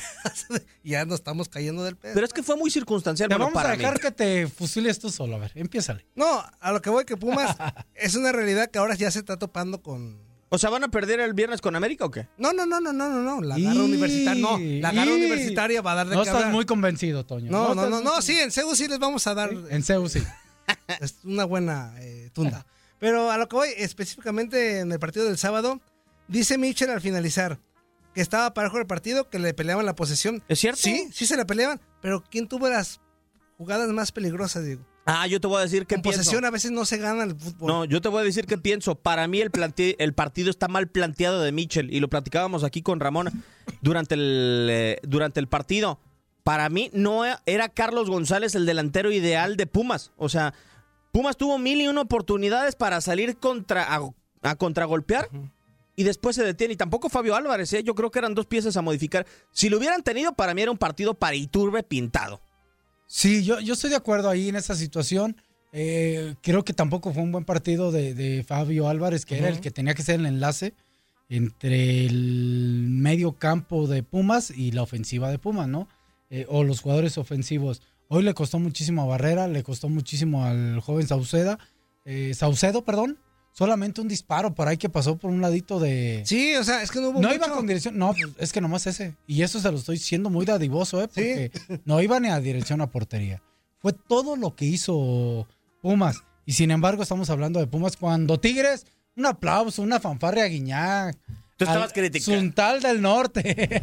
[0.82, 2.14] y ya nos estamos cayendo del pedo.
[2.14, 3.28] Pero es que fue muy circunstancial.
[3.28, 4.00] Te bueno, vamos a para dejar mí.
[4.00, 5.36] que te fusiles tú solo.
[5.36, 6.06] A ver, empiézale.
[6.14, 7.54] No, a lo que voy que Pumas
[7.94, 10.29] es una realidad que ahora ya se está topando con.
[10.52, 12.28] O sea, ¿van a perder el viernes con América o qué?
[12.36, 13.40] No, no, no, no, no, no, no.
[13.40, 14.42] La garra Y- universitaria.
[14.42, 16.52] No, la garra y- universitaria va a dar de No estás hablar.
[16.52, 17.50] muy convencido, Toño.
[17.50, 20.20] No, no, no, no, sí, en CEU sí les vamos a dar En CEU sí.
[21.00, 22.66] es una buena eh, tunda.
[22.98, 25.80] Pero a lo que voy, específicamente en el partido del sábado,
[26.28, 27.58] dice Mitchell al finalizar
[28.12, 30.42] que estaba parejo el partido, que le peleaban la posesión.
[30.48, 30.80] ¿Es cierto?
[30.82, 33.00] Sí, sí se la peleaban, pero ¿quién tuvo las
[33.56, 34.84] jugadas más peligrosas, Diego?
[35.12, 37.34] Ah, yo te voy a decir que En posesión a veces no se gana el
[37.34, 37.66] fútbol.
[37.68, 38.94] No, yo te voy a decir qué pienso.
[38.94, 39.50] Para mí el,
[39.98, 43.30] el partido está mal planteado de Mitchell y lo platicábamos aquí con Ramón
[43.80, 45.98] durante el, eh, durante el partido.
[46.44, 50.12] Para mí no e- era Carlos González el delantero ideal de Pumas.
[50.16, 50.54] O sea,
[51.12, 54.00] Pumas tuvo mil y una oportunidades para salir contra, a,
[54.42, 55.28] a contragolpear
[55.96, 56.74] y después se detiene.
[56.74, 57.82] Y tampoco Fabio Álvarez, ¿eh?
[57.82, 59.26] yo creo que eran dos piezas a modificar.
[59.50, 62.40] Si lo hubieran tenido, para mí era un partido para Iturbe pintado.
[63.12, 65.36] Sí, yo, yo estoy de acuerdo ahí en esa situación.
[65.72, 69.58] Eh, creo que tampoco fue un buen partido de, de Fabio Álvarez, que era el
[69.60, 70.74] que tenía que ser el enlace
[71.28, 75.88] entre el medio campo de Pumas y la ofensiva de Pumas, ¿no?
[76.30, 77.82] Eh, o los jugadores ofensivos.
[78.06, 81.58] Hoy le costó muchísimo a Barrera, le costó muchísimo al joven Sauceda,
[82.04, 83.18] eh, Saucedo, perdón.
[83.52, 86.22] Solamente un disparo por ahí que pasó por un ladito de...
[86.24, 87.34] Sí, o sea, es que no hubo No mucho.
[87.34, 89.16] iba con dirección, no, pues, es que nomás ese.
[89.26, 91.08] Y eso se lo estoy siendo muy dadivoso, ¿eh?
[91.08, 91.50] Porque
[91.84, 93.42] no iba ni a dirección a portería.
[93.80, 95.46] Fue todo lo que hizo
[95.82, 96.22] Pumas.
[96.46, 98.86] Y sin embargo, estamos hablando de Pumas cuando Tigres,
[99.16, 101.16] un aplauso, una fanfarria Guiñac.
[101.56, 102.40] Tú estabas criticando.
[102.40, 103.82] Suntal del Norte.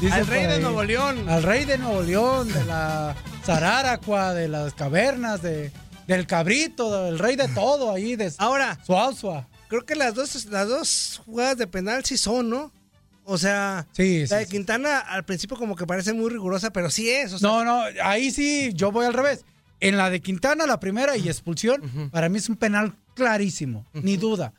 [0.00, 0.60] Dice Al rey de.
[0.60, 1.28] Nuevo León.
[1.28, 5.70] Al rey de Nuevo León, de la Zararacua, de las cavernas, de,
[6.12, 9.48] del cabrito, del rey de todo ahí, de Ahora, Suazua.
[9.68, 12.72] creo que las dos, las dos jugadas de penal sí son, ¿no?
[13.24, 14.50] O sea, Sí, sí, la de sí.
[14.52, 17.32] Quintana al principio como que parece muy rigurosa, pero sí es.
[17.32, 19.44] O sea, No, no, ahí sí, yo voy al revés.
[19.80, 24.16] En la de Quintana, la primera y expulsión, para mí es un penal clarísimo, ni
[24.16, 24.52] duda.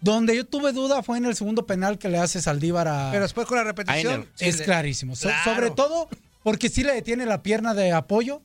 [0.00, 3.10] Donde yo tuve duda fue en el segundo penal que le hace Saldívar a...
[3.12, 4.28] Pero después con la repetición.
[4.34, 5.14] sí es clarísimo.
[5.14, 6.08] So- sobre todo
[6.42, 8.42] porque sí le detiene la pierna de apoyo,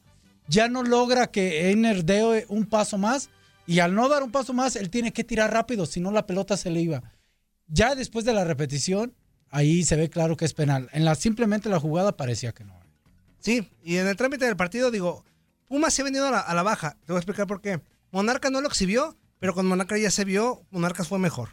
[0.48, 3.30] ya no logra que Einer dé un paso más
[3.68, 6.26] y al no dar un paso más, él tiene que tirar rápido, si no la
[6.26, 7.04] pelota se le iba.
[7.68, 9.14] Ya después de la repetición,
[9.50, 10.90] ahí se ve claro que es penal.
[10.94, 12.74] En la simplemente la jugada parecía que no.
[13.40, 15.26] Sí, y en el trámite del partido, digo,
[15.68, 16.98] Pumas se ha venido a la, baja.
[17.06, 17.82] Te voy a explicar por qué.
[18.12, 21.50] Monarca no lo exhibió, pero con Monarca ya se vio, Monarcas fue mejor.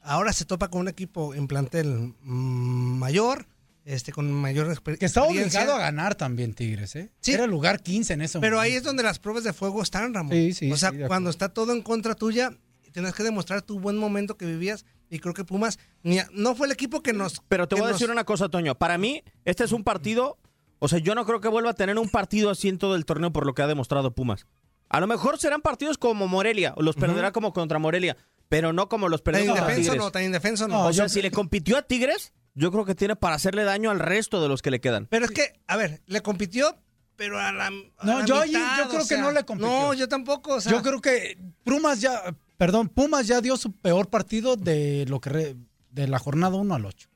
[0.00, 3.46] Ahora se topa con un equipo en plantel mm, mayor,
[3.84, 5.60] este, con mayor exper- Que está experiencia.
[5.60, 7.10] obligado a ganar también Tigres, ¿eh?
[7.20, 7.32] Sí.
[7.32, 8.78] Era el lugar 15 en ese Pero ahí momento.
[8.78, 10.32] es donde las pruebas de fuego están, Ramón.
[10.32, 12.52] Sí, sí, O sea, sí, cuando está todo en contra tuya,
[12.92, 14.84] tienes que demostrar tu buen momento que vivías.
[15.10, 17.42] Y creo que Pumas ni a- no fue el equipo que nos.
[17.48, 18.74] Pero te que voy a nos- decir una cosa, Toño.
[18.76, 20.38] Para mí, este es un partido.
[20.78, 23.04] O sea, yo no creo que vuelva a tener un partido así en todo el
[23.04, 24.46] torneo por lo que ha demostrado Pumas.
[24.88, 28.16] A lo mejor serán partidos como Morelia, o los perderá como contra Morelia,
[28.48, 29.98] pero no como los perdió indefenso Tigres.
[29.98, 30.84] no, tan indefenso no.
[30.86, 33.98] o sea, si le compitió a Tigres, yo creo que tiene para hacerle daño al
[33.98, 35.06] resto de los que le quedan.
[35.06, 36.76] Pero es que, a ver, le compitió,
[37.16, 37.66] pero a la.
[37.66, 37.70] a
[38.04, 39.70] No, la yo- mitad, yo creo o que sea, no le compitió.
[39.70, 40.54] No, yo tampoco.
[40.54, 45.04] O sea, Yo creo que Pumas ya, perdón, Pumas ya dio su peor partido de
[45.08, 45.56] lo que re-
[45.90, 47.08] de la jornada 1 al 8.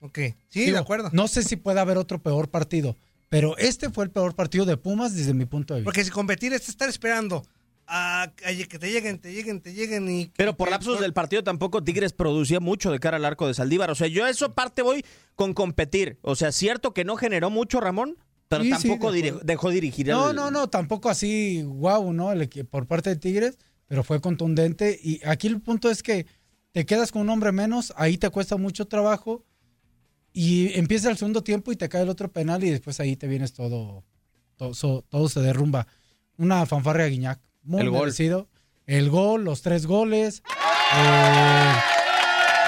[0.00, 0.18] Ok,
[0.48, 1.10] sí, de acuerdo.
[1.12, 2.96] No sé si puede haber otro peor partido,
[3.28, 5.86] pero este fue el peor partido de Pumas desde mi punto de vista.
[5.88, 7.44] Porque si competir es estar esperando
[7.88, 8.28] a, a
[8.68, 10.30] que te lleguen, te lleguen, te lleguen y...
[10.36, 13.90] Pero por lapsos del partido tampoco Tigres producía mucho de cara al arco de Saldívar.
[13.90, 16.18] O sea, yo a eso parte voy con competir.
[16.22, 18.16] O sea, cierto que no generó mucho Ramón,
[18.48, 22.30] pero Sí, tampoco dejó dirigir No, el- no, no, tampoco así, wow, ¿no?
[22.32, 24.98] El por parte de Tigres, pero fue contundente.
[25.02, 26.26] Y aquí el punto es que
[26.72, 29.44] te quedas con un hombre menos, ahí te cuesta mucho trabajo
[30.32, 33.26] y empieza el segundo tiempo y te cae el otro penal y después ahí te
[33.26, 34.04] vienes todo,
[34.56, 35.86] todo, so- todo se derrumba.
[36.36, 38.00] Una fanfarria Guiñac, muy El gol.
[38.00, 38.48] merecido.
[38.86, 40.42] El gol, los tres goles.
[40.96, 41.72] eh,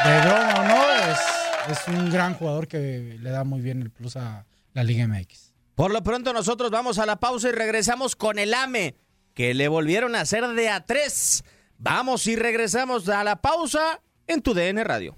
[0.04, 0.82] de broma o no,
[1.12, 5.06] es, es un gran jugador que le da muy bien el plus a la Liga
[5.06, 5.52] MX.
[5.74, 8.94] Por lo pronto nosotros vamos a la pausa y regresamos con el AME,
[9.34, 11.42] que le volvieron a hacer de a tres.
[11.78, 15.16] Vamos y regresamos a la pausa en tu DN Radio.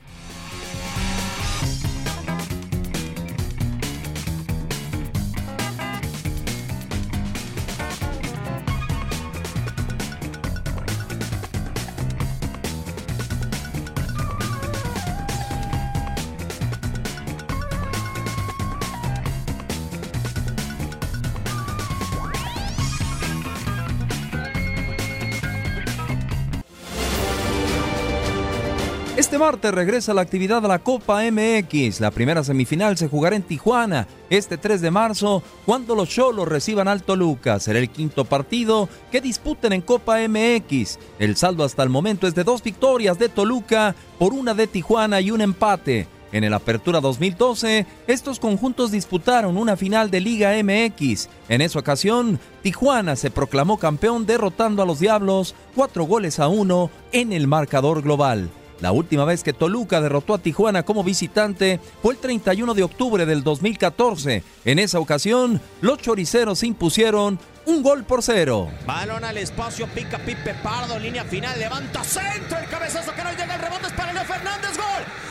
[29.32, 32.00] Este martes regresa la actividad a la Copa MX.
[32.00, 36.86] La primera semifinal se jugará en Tijuana este 3 de marzo cuando los Cholos reciban
[36.86, 37.58] al Toluca.
[37.58, 40.98] Será el quinto partido que disputen en Copa MX.
[41.18, 45.22] El saldo hasta el momento es de dos victorias de Toluca por una de Tijuana
[45.22, 46.08] y un empate.
[46.30, 51.30] En el Apertura 2012, estos conjuntos disputaron una final de Liga MX.
[51.48, 56.90] En esa ocasión, Tijuana se proclamó campeón derrotando a los Diablos cuatro goles a uno
[57.12, 58.50] en el marcador global.
[58.82, 63.24] La última vez que Toluca derrotó a Tijuana como visitante fue el 31 de octubre
[63.26, 64.42] del 2014.
[64.64, 68.68] En esa ocasión, los choriceros impusieron un gol por cero.
[68.84, 73.54] Balón al espacio, pica Pipe Pardo, línea final, levanta centro, el cabezazo que no llega,
[73.54, 74.76] el rebote es para Leo Fernández.
[74.76, 75.21] ¡Gol!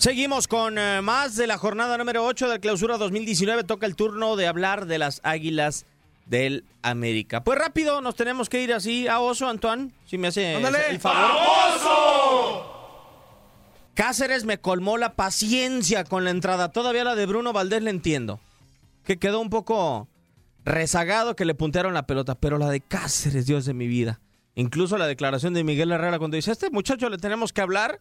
[0.00, 3.64] Seguimos con eh, más de la jornada número 8 del clausura 2019.
[3.64, 5.84] Toca el turno de hablar de las águilas
[6.24, 7.44] del América.
[7.44, 10.88] Pues rápido, nos tenemos que ir así a Oso, Antoine, si me hace Ándale.
[10.88, 12.64] el favor.
[13.92, 16.70] Cáceres me colmó la paciencia con la entrada.
[16.70, 18.40] Todavía la de Bruno Valdés le entiendo.
[19.04, 20.08] Que quedó un poco
[20.64, 22.36] rezagado que le puntearon la pelota.
[22.36, 24.18] Pero la de Cáceres, Dios de mi vida.
[24.54, 28.00] Incluso la declaración de Miguel Herrera cuando dice, a este muchacho le tenemos que hablar.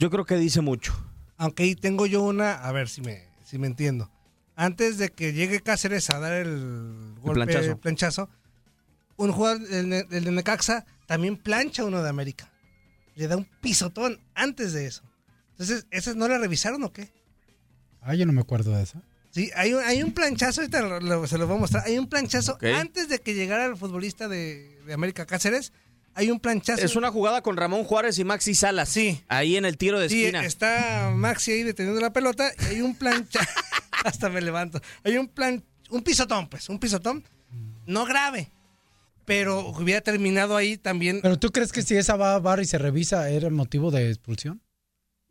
[0.00, 0.92] Yo creo que dice mucho.
[1.36, 4.10] Aunque ahí tengo yo una, a ver si me, si me entiendo.
[4.56, 7.76] Antes de que llegue Cáceres a dar el golpe planchazo.
[7.78, 8.28] planchazo,
[9.16, 12.50] un jugador, el, de- el de Necaxa, también plancha uno de América.
[13.14, 15.02] Le da un pisotón antes de eso.
[15.52, 17.12] Entonces, ¿esas no la revisaron o qué?
[18.00, 19.00] Ah, yo no me acuerdo de eso.
[19.30, 21.84] Sí, hay un, hay un planchazo, ahorita lo- lo- se lo voy a mostrar.
[21.86, 25.72] Hay un planchazo antes de que llegara el futbolista de, de América Cáceres.
[26.14, 26.84] Hay un planchazo.
[26.84, 28.88] Es una jugada con Ramón Juárez y Maxi Salas.
[28.88, 29.22] Sí.
[29.28, 30.44] Ahí en el tiro de Sí, esquina.
[30.44, 33.40] está Maxi ahí deteniendo la pelota y hay un plancha.
[34.04, 34.80] Hasta me levanto.
[35.04, 37.24] Hay un plan, un pisotón, pues, un pisotón.
[37.86, 38.50] No grave.
[39.24, 41.20] Pero hubiera terminado ahí también.
[41.22, 44.08] ¿Pero tú crees que si esa va a bar y se revisa era motivo de
[44.10, 44.60] expulsión?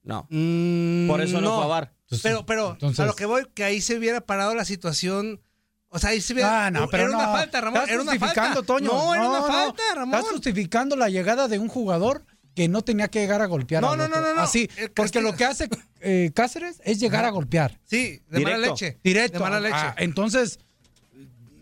[0.03, 0.25] No.
[0.29, 1.93] Mm, Por eso no, fue a.
[2.03, 5.41] Entonces- Pero, pero, entonces- a lo que voy, que ahí se hubiera parado la situación.
[5.89, 6.67] O sea, ahí se hubiera.
[6.67, 7.81] Ah, no, pero era una falta, Ramón.
[7.81, 8.67] Estás Era una justificando, falta.
[8.67, 8.87] Toño.
[8.93, 9.47] No, era una no.
[9.47, 10.15] falta, Ramón.
[10.19, 12.25] Estás justificando la llegada de un jugador
[12.55, 13.81] que no tenía que llegar a golpear.
[13.81, 14.21] No, al no, otro.
[14.21, 14.41] no, no, no.
[14.41, 15.67] Así, porque lo que hace
[16.01, 17.79] eh, Cáceres es llegar a golpear.
[17.85, 18.73] Sí, de mala Directo.
[18.75, 18.99] leche.
[19.03, 19.37] Directo.
[19.39, 19.75] De mala leche.
[19.75, 20.59] Ah, entonces,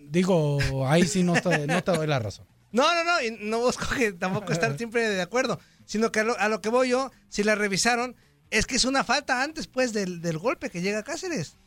[0.10, 2.46] digo, ahí sí no te, no te doy la razón.
[2.72, 6.24] No, no, no, y no busco que tampoco estar siempre de acuerdo, sino que a
[6.24, 8.16] lo, a lo que voy yo, si la revisaron,
[8.50, 11.58] es que es una falta antes, pues, del, del golpe que llega Cáceres.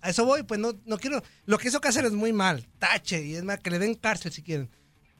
[0.00, 1.22] A eso voy, pues no, no quiero.
[1.46, 4.42] Lo que hizo Cáceres muy mal, tache, y es más, que le den cárcel si
[4.42, 4.68] quieren.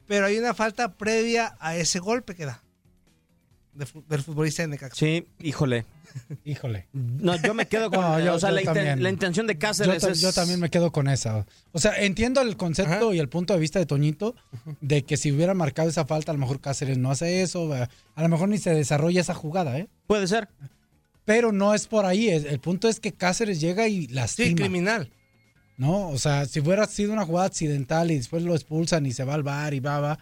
[0.07, 2.63] Pero hay una falta previa a ese golpe que da.
[3.73, 4.95] de del futbolista de Necaxa.
[4.95, 5.85] Sí, híjole.
[6.45, 6.87] Híjole.
[6.93, 9.03] No, yo me quedo con No, yo- o sea, yo la, inten- también.
[9.03, 10.21] la intención de Yo, Cáceres ta- es...
[10.21, 11.45] yo también me quedo con esa.
[11.73, 14.33] O sea, entiendo el concepto y el punto de vista de Toñito
[14.81, 18.21] de que si hubiera marcado esa falta, a lo mejor Cáceres no hace eso, a
[18.21, 19.89] lo mejor ni se desarrolla esa jugada, ¿eh?
[20.07, 20.47] Puede ser.
[21.27, 24.47] Pero no es por ahí, el punto es que Cáceres llega y lastima.
[24.47, 25.11] Sí, criminal.
[25.77, 26.09] ¿no?
[26.09, 29.35] O sea, si fuera sido una jugada accidental y después lo expulsan y se va
[29.35, 30.19] al bar y va, va,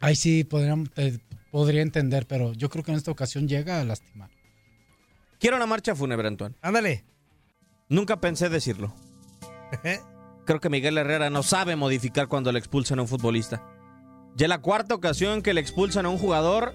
[0.00, 1.18] ahí sí podrían, eh,
[1.50, 4.30] podría entender, pero yo creo que en esta ocasión llega a lastimar.
[5.40, 6.54] Quiero una marcha fúnebre, Antoine.
[6.60, 7.04] Ándale.
[7.88, 8.94] Nunca pensé decirlo.
[10.44, 13.62] Creo que Miguel Herrera no sabe modificar cuando le expulsan a un futbolista.
[14.36, 16.74] Ya la cuarta ocasión que le expulsan a un jugador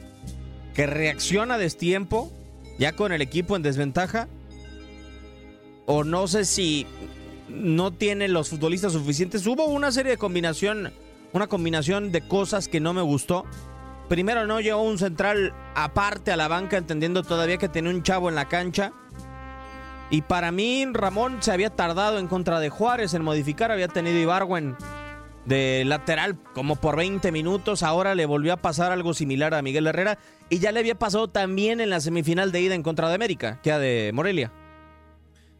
[0.73, 2.31] que reacciona a destiempo,
[2.77, 4.27] ya con el equipo en desventaja.
[5.85, 6.85] O no sé si
[7.49, 9.45] no tienen los futbolistas suficientes.
[9.47, 10.91] Hubo una serie de combinación,
[11.33, 13.45] una combinación de cosas que no me gustó.
[14.09, 18.29] Primero no llegó un central aparte a la banca, entendiendo todavía que tenía un chavo
[18.29, 18.93] en la cancha.
[20.09, 23.71] Y para mí, Ramón se había tardado en contra de Juárez en modificar.
[23.71, 24.77] Había tenido Ibarwen
[25.47, 27.81] de lateral como por 20 minutos.
[27.81, 30.19] Ahora le volvió a pasar algo similar a Miguel Herrera.
[30.49, 33.59] Y ya le había pasado también en la semifinal de ida en contra de América,
[33.61, 34.51] que era de Morelia.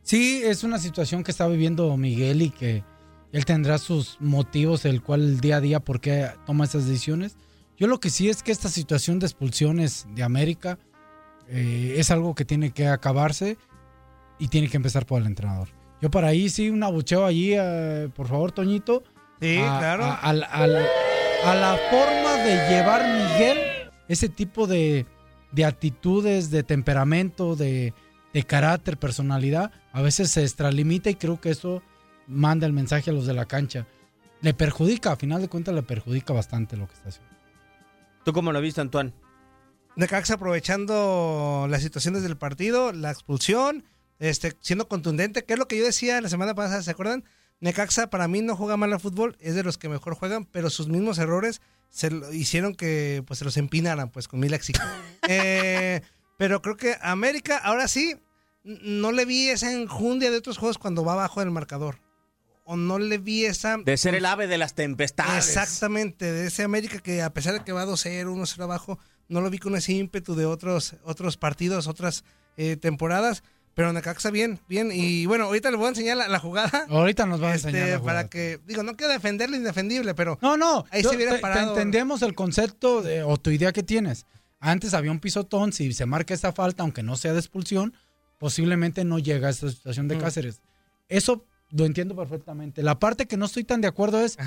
[0.04, 2.84] Sí, es una situación que está viviendo Miguel y que
[3.32, 7.36] él tendrá sus motivos, el cual día a día por qué toma esas decisiones.
[7.78, 10.80] Yo lo que sí es que esta situación de expulsiones de América
[11.50, 13.58] eh, es algo que tiene que acabarse
[14.40, 15.70] y tiene que empezar por el entrenador.
[16.02, 19.04] Yo para ahí sí un abucheo allí, eh, por favor, Toñito.
[19.42, 20.04] Sí, a, claro.
[20.06, 20.86] A, a la- a la-
[21.46, 23.58] a la forma de llevar Miguel
[24.08, 25.06] ese tipo de,
[25.52, 27.94] de actitudes, de temperamento, de,
[28.34, 31.84] de carácter, personalidad, a veces se extralimita y creo que eso
[32.28, 33.86] manda el mensaje a los de la cancha.
[34.42, 37.32] Le perjudica, a final de cuentas le perjudica bastante lo que está haciendo.
[38.24, 39.14] ¿Tú cómo lo viste, Antoine?
[39.96, 43.84] Necaxa aprovechando las situaciones del partido, la expulsión,
[44.20, 47.24] este, siendo contundente, que es lo que yo decía la semana pasada, ¿se acuerdan?
[47.60, 50.70] Necaxa para mí no juega mal al fútbol, es de los que mejor juegan, pero
[50.70, 54.84] sus mismos errores se lo- hicieron que pues se los empinaran pues con mil éxitos.
[55.30, 56.02] Eh,
[56.38, 58.16] pero creo que América ahora sí
[58.64, 62.00] no le vi esa enjundia de otros juegos cuando va abajo del marcador.
[62.64, 65.48] O no le vi esa De ser el ave de las tempestades.
[65.48, 69.50] Exactamente, de ese América que a pesar de que va 2-0, 1-0 abajo, no lo
[69.50, 72.24] vi con ese ímpetu de otros, otros partidos, otras
[72.56, 73.44] eh, temporadas.
[73.78, 74.90] Pero Necaxa bien, bien.
[74.92, 76.88] Y bueno, ahorita les voy a enseñar la, la jugada.
[76.90, 78.18] Ahorita nos va a este, enseñar la jugada.
[78.22, 81.34] Para que, digo, no quiero defender lo indefendible, pero No, no, ahí yo- se hubiera
[81.34, 81.70] te- te parado.
[81.70, 84.26] entendemos el concepto de- o tu idea que tienes.
[84.60, 87.94] Antes había un pisotón, si se marca esta falta, aunque no sea de expulsión,
[88.40, 90.22] posiblemente no llega a esta situación de Mm.
[90.22, 90.62] Cáceres.
[91.08, 92.82] Eso lo entiendo perfectamente.
[92.82, 94.38] La parte que no estoy tan de acuerdo es,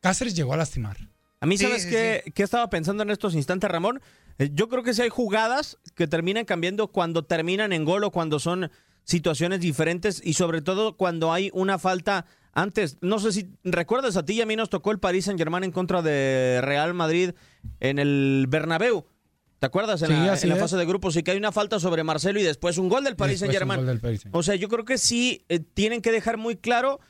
[0.00, 0.96] Cáceres llegó a lastimar.
[1.40, 4.00] A mí, Sí, ¿sabes sí, qué, qué estaba pensando en estos instantes, Ramón?
[4.38, 8.10] Eh, Yo creo que sí hay jugadas que terminan cambiando cuando terminan en gol o
[8.10, 8.70] cuando son
[9.04, 12.98] situaciones diferentes y sobre todo cuando hay una falta antes.
[13.00, 15.64] No sé si recuerdas a ti y a mí nos tocó el Paris Saint Germain
[15.64, 17.32] en contra de Real Madrid
[17.80, 19.06] en el Bernabéu.
[19.58, 20.00] ¿Te acuerdas?
[20.02, 22.40] En, Sí, la, en la fase de grupos y que hay una falta sobre Marcelo
[22.40, 23.78] y después un gol del Paris Después Saint un Germain.
[23.80, 24.38] gol del Paris Saint-Germain.
[24.40, 27.00] O sea, yo creo que sí eh, tienen que dejar muy claro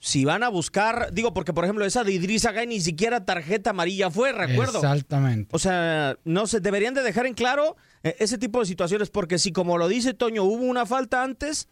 [0.00, 3.70] si van a buscar, digo, porque por ejemplo esa de Idrissa Gay ni siquiera tarjeta
[3.70, 4.78] amarilla fue, recuerdo.
[4.78, 5.48] Exactamente.
[5.52, 9.38] O sea, no se deberían de dejar en claro eh, ese tipo de situaciones porque
[9.38, 11.68] si como lo dice Toño hubo una falta antes,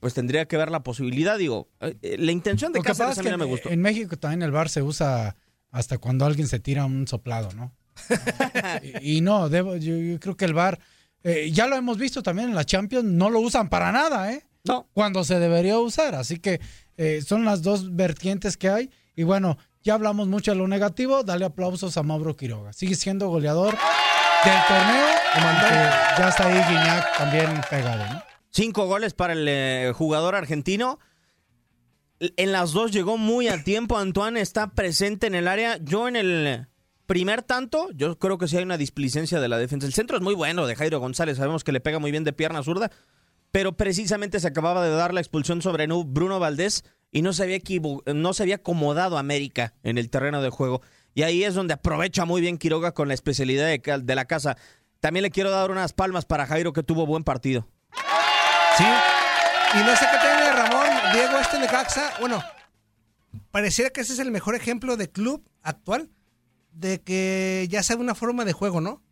[0.00, 3.30] pues tendría que ver la posibilidad, digo, eh, eh, la intención de Cáceres a mí
[3.30, 3.68] no me gustó.
[3.68, 5.36] en México también el bar se usa
[5.70, 7.74] hasta cuando alguien se tira un soplado, ¿no?
[9.02, 10.78] y, y no, debo, yo, yo creo que el bar,
[11.52, 14.42] ya lo hemos visto también en la Champions, no lo usan para nada, ¿eh?
[14.64, 14.88] No.
[14.92, 16.60] Cuando se debería usar, así que
[17.00, 18.90] eh, son las dos vertientes que hay.
[19.16, 22.74] Y bueno, ya hablamos mucho de lo negativo, dale aplausos a Mauro Quiroga.
[22.74, 23.74] Sigue siendo goleador
[24.44, 25.06] del torneo,
[26.18, 28.22] ya está ahí Guiñac también pegado, ¿no?
[28.50, 30.98] Cinco goles para el eh, jugador argentino.
[32.18, 33.96] En las dos llegó muy a tiempo.
[33.96, 35.78] Antoine está presente en el área.
[35.78, 36.66] Yo en el
[37.06, 39.86] primer tanto, yo creo que sí hay una displicencia de la defensa.
[39.86, 41.38] El centro es muy bueno de Jairo González.
[41.38, 42.90] Sabemos que le pega muy bien de pierna zurda.
[43.52, 47.58] Pero precisamente se acababa de dar la expulsión sobre Bruno Valdés y no se había,
[48.14, 50.82] no se había acomodado América en el terreno de juego.
[51.14, 54.56] Y ahí es donde aprovecha muy bien Quiroga con la especialidad de, de la casa.
[55.00, 57.66] También le quiero dar unas palmas para Jairo que tuvo buen partido.
[58.76, 58.84] Sí.
[59.74, 62.12] Y no sé qué tiene Ramón, Diego, este Necaxa.
[62.20, 62.42] Bueno,
[63.50, 66.10] pareciera que ese es el mejor ejemplo de club actual
[66.72, 69.02] de que ya sabe una forma de juego, ¿no?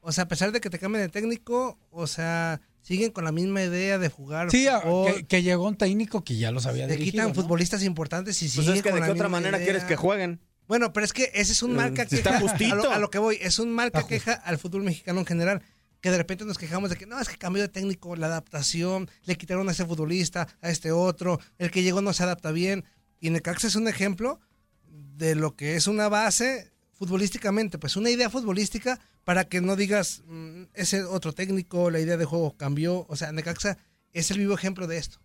[0.00, 3.32] O sea, a pesar de que te cambien de técnico, o sea, siguen con la
[3.32, 4.50] misma idea de jugar.
[4.50, 5.12] Sí, a- fútbol.
[5.14, 7.12] que, que llegó un técnico que ya los había Te dirigido.
[7.24, 7.34] quitan ¿no?
[7.34, 9.66] futbolistas importantes y Pues siguen es que con de la qué otra manera idea.
[9.66, 10.40] quieres que jueguen.
[10.68, 12.90] Bueno, pero es que ese es un marca Eh, que está a lo- justito.
[12.92, 15.62] A, lo, que voy, es un marca queja al fútbol mexicano en general.
[16.00, 19.10] Que de repente nos quejamos de que no, es que cambió de técnico, la adaptación,
[19.24, 22.84] le quitaron a ese futbolista, a este otro, el que llegó no se adapta bien.
[23.18, 24.38] Y Necaxa es un ejemplo
[25.16, 30.22] de lo que es una base futbolísticamente, pues una idea futbolística para que no digas
[30.26, 33.04] "Mm, ese otro técnico, la idea de juego cambió.
[33.08, 33.76] O sea, Necaxa
[34.12, 35.18] es el vivo ejemplo de esto.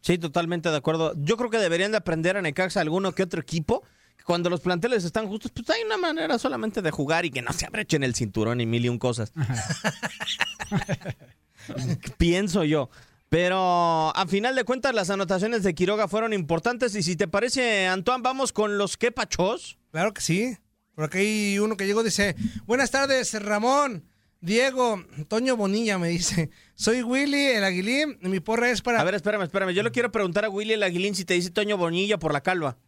[0.00, 1.14] Sí, totalmente de acuerdo.
[1.16, 3.84] Yo creo que deberían de aprender a Necaxa alguno que otro equipo.
[4.16, 7.40] que Cuando los planteles están justos, pues hay una manera solamente de jugar y que
[7.40, 9.32] no se abrechen el cinturón y mil y un cosas.
[12.18, 12.90] Pienso yo.
[13.28, 17.86] Pero a final de cuentas las anotaciones de Quiroga fueron importantes y si te parece,
[17.86, 19.78] Antoine, vamos con los que pachos.
[19.92, 20.56] Claro que sí.
[20.98, 22.34] Por aquí hay uno que llegó dice,
[22.66, 24.02] buenas tardes, Ramón,
[24.40, 29.00] Diego, Toño Bonilla me dice, soy Willy el Aguilín, mi porra es para...
[29.00, 29.70] A ver, espérame, espérame.
[29.70, 32.40] Yo le quiero preguntar a Willy el Aguilín si te dice Toño Bonilla por la
[32.40, 32.78] calva.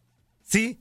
[0.43, 0.77] Sí.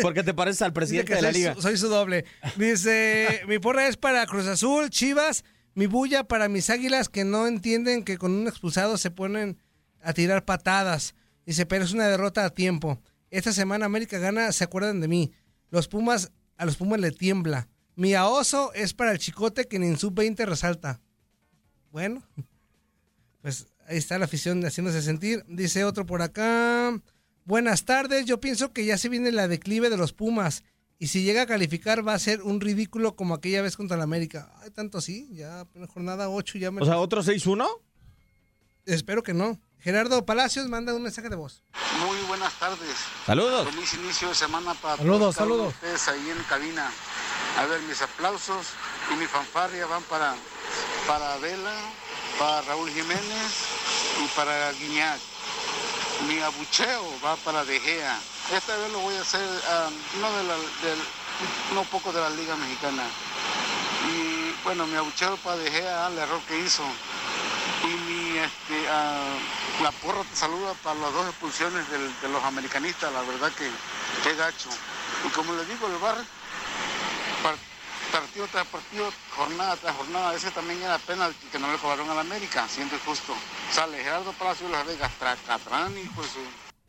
[0.00, 1.54] Porque te pareces al presidente de la soy, liga.
[1.60, 2.24] Soy su doble.
[2.56, 5.44] Dice, mi porra es para Cruz Azul, Chivas,
[5.74, 9.58] mi bulla para mis águilas que no entienden que con un expulsado se ponen
[10.00, 11.14] a tirar patadas.
[11.44, 13.02] Dice, pero es una derrota a tiempo.
[13.28, 15.30] Esta semana América gana, se acuerdan de mí.
[15.68, 17.68] Los Pumas, a los Pumas le tiembla.
[17.96, 21.00] Mi aoso es para el chicote que en sub-20 resalta.
[21.92, 22.22] Bueno,
[23.40, 25.44] pues ahí está la afición haciéndose sentir.
[25.46, 27.00] Dice otro por acá.
[27.44, 30.64] Buenas tardes, yo pienso que ya se viene la declive de los Pumas.
[30.98, 34.04] Y si llega a calificar va a ser un ridículo como aquella vez contra la
[34.04, 34.52] América.
[34.62, 36.80] Ay, tanto sí, ya jornada 8 ya me...
[36.80, 37.68] O sea, ¿otro 6-1?
[38.86, 39.60] Espero que no.
[39.84, 41.60] Gerardo Palacios manda un mensaje de voz.
[41.98, 42.96] Muy buenas tardes.
[43.26, 43.68] Saludos.
[43.68, 45.74] Feliz inicio de semana para Saludos, uno saludos.
[45.74, 46.90] ustedes ahí en cabina.
[47.58, 48.68] A ver, mis aplausos
[49.12, 50.36] y mi fanfarria van para,
[51.06, 51.74] para Adela,
[52.38, 53.52] para Raúl Jiménez
[54.24, 55.20] y para Guiñac.
[56.28, 58.18] Mi abucheo va para De Gea.
[58.54, 60.98] Esta vez lo voy a hacer, ah, no, de la, del,
[61.74, 63.02] no poco de la Liga Mexicana.
[64.08, 66.84] Y bueno, mi abucheo para De Gea, el error que hizo.
[67.82, 69.36] Y mi, este, ah,
[69.82, 73.68] la porra te saluda para las dos expulsiones de los americanistas, la verdad que
[74.22, 74.68] qué gacho.
[75.26, 76.16] Y como les digo, el bar,
[77.42, 77.56] par-
[78.12, 82.14] partido tras partido, jornada tras jornada, ese también era penalti que no le cobraron a
[82.14, 83.34] la América, siendo injusto.
[83.72, 86.40] Sale Gerardo Palacio de Las Vegas, Tracatrán, hijo de su...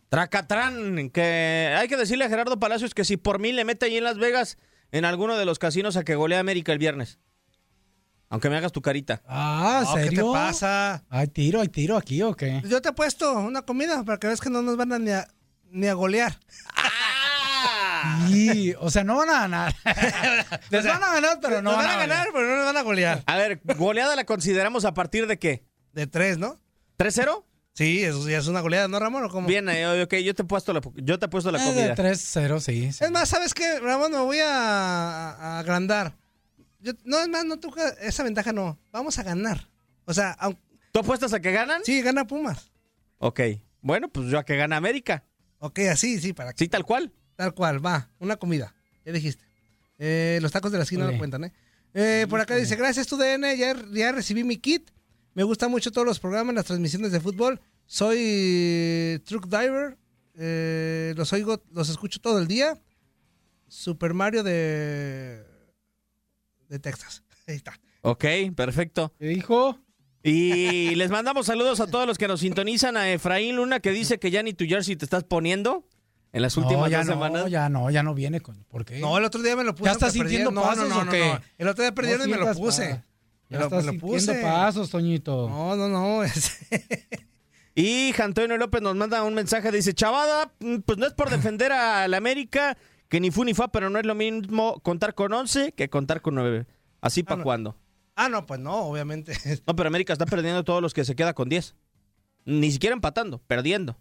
[0.10, 3.98] Tracatrán, que hay que decirle a Gerardo Palacios que si por mí le mete ahí
[3.98, 4.58] en Las Vegas,
[4.92, 7.18] en alguno de los casinos a que golea América el viernes.
[8.30, 9.22] Aunque me hagas tu carita.
[9.28, 10.32] Ah, No, ¿qué te ¿serio?
[10.34, 11.04] pasa?
[11.10, 12.62] ¿Hay tiro, hay tiro aquí o qué?
[12.68, 15.12] Yo te he puesto una comida para que veas que no nos van a ni
[15.12, 15.28] a,
[15.70, 16.38] ni a golear.
[18.28, 19.76] Sí, o sea, no van a ganar.
[20.70, 22.78] Les van a ganar, pero no nos van, van a ganar, pero no nos van
[22.78, 23.24] a golear.
[23.26, 25.66] A ver, goleada la consideramos a partir de qué?
[25.94, 26.60] De tres, ¿no?
[26.98, 27.44] ¿3-0?
[27.74, 29.24] Sí, eso ya es una goleada, ¿no, Ramón?
[29.26, 29.48] ¿O cómo?
[29.48, 31.90] Bien, eh, ok, yo te he puesto la, yo te he puesto la Eh, de
[31.90, 31.96] comida.
[31.96, 32.92] 3-0, sí.
[32.92, 33.04] sí.
[33.04, 34.12] Es más, ¿sabes qué, Ramón?
[34.12, 36.16] Me voy a, a agrandar.
[36.86, 38.80] Yo- no, es más, no toca esa ventaja, no.
[38.92, 39.68] Vamos a ganar.
[40.06, 40.58] O sea, aun-
[40.92, 41.82] ¿Tú apuestas a que ganan?
[41.84, 42.72] sí, gana Pumas.
[43.18, 43.42] Ok.
[43.82, 45.26] Bueno, pues yo a que gana América.
[45.60, 46.64] Ok, así, sí, para que.
[46.64, 47.12] Sí, tal cual.
[47.36, 48.10] Tal cual, va.
[48.20, 48.74] Una comida.
[49.04, 49.44] Ya dijiste.
[49.98, 51.18] Eh, los tacos de la esquina no Ole.
[51.18, 51.54] cuentan, ¿eh?
[51.94, 54.92] Eh, Por acá dice, gracias tu DN, ya, ya recibí mi kit.
[55.34, 57.60] Me gustan mucho todos los programas, las transmisiones de fútbol.
[57.88, 59.98] Soy eh, truck diver.
[60.38, 62.80] eh, los oigo, los escucho todo el día.
[63.68, 65.45] Super Mario de
[66.70, 67.24] de Texas.
[67.48, 67.80] Ahí está.
[68.02, 69.14] Ok, perfecto.
[69.20, 69.80] ¿Qué dijo?
[70.24, 72.98] Y les mandamos saludos a todos los que nos sintonizan.
[72.98, 75.88] A Efraín Luna que dice que ya ni tu jersey te estás poniendo
[76.34, 77.52] en las últimas no, ya dos no, semanas.
[77.52, 78.64] ya no, ya no viene con.
[78.66, 79.00] ¿Por qué?
[79.00, 79.86] No, el otro día me lo puse.
[79.86, 80.70] ¿Ya estás sintiendo perdieron.
[80.76, 81.26] pasos no, no, o no, qué?
[81.26, 81.42] no.
[81.58, 82.90] El otro día perdieron y me lo puse.
[82.90, 82.96] pa-
[83.50, 85.50] Me Ya lo, estás me lo sintiendo pasos, Toñito.
[85.50, 86.22] No, no, no.
[87.78, 91.74] Y Antonio López nos manda un mensaje, dice, Chavada, mm, pues no es por defender
[91.74, 92.78] a la América,
[93.10, 96.22] que ni fu ni fa, pero no es lo mismo contar con 11 que contar
[96.22, 96.66] con 9.
[97.02, 97.44] Así para no.
[97.44, 97.78] cuándo.
[98.16, 99.34] Ah, no, pues no, obviamente.
[99.68, 101.76] No, pero América está perdiendo todos los que se queda con 10.
[102.46, 103.98] Ni siquiera empatando, perdiendo.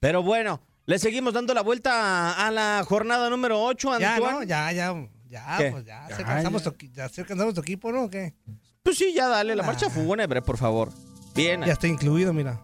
[0.00, 4.32] Pero bueno, le seguimos dando la vuelta a, la jornada número 8, Ya, Antoine.
[4.38, 4.94] no, ya, ya,
[5.28, 5.70] ya, ¿Qué?
[5.70, 6.06] pues ya.
[6.08, 6.70] Ya, se cansamos ya.
[6.70, 8.04] tu, equi- ya se cansamos tu equipo, ¿no?
[8.04, 8.34] ¿O qué?
[8.82, 9.66] Pues sí, ya dale, la Ah.
[9.66, 10.90] marcha fúnebre, por favor.
[11.34, 11.62] Bien.
[11.64, 12.60] Ya está incluido, mira.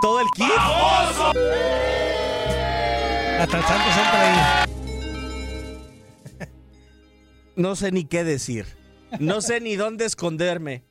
[0.00, 0.46] Todo el kit.
[3.38, 4.70] Hasta el entra ahí.
[7.56, 8.66] No sé ni qué decir.
[9.18, 10.84] No sé ni dónde esconderme.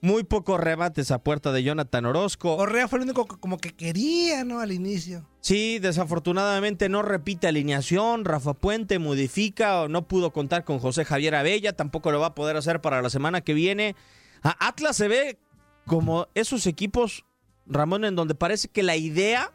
[0.00, 2.58] Muy pocos remates a puerta de Jonathan Orozco.
[2.58, 4.60] Correa fue el único que como que quería, ¿no?
[4.60, 5.26] Al inicio.
[5.40, 8.26] Sí, desafortunadamente no repite alineación.
[8.26, 11.72] Rafa Puente modifica o no pudo contar con José Javier Abella.
[11.72, 13.96] Tampoco lo va a poder hacer para la semana que viene.
[14.42, 15.38] A Atlas se ve
[15.86, 17.24] como esos equipos,
[17.66, 19.52] Ramón, en donde parece que la idea,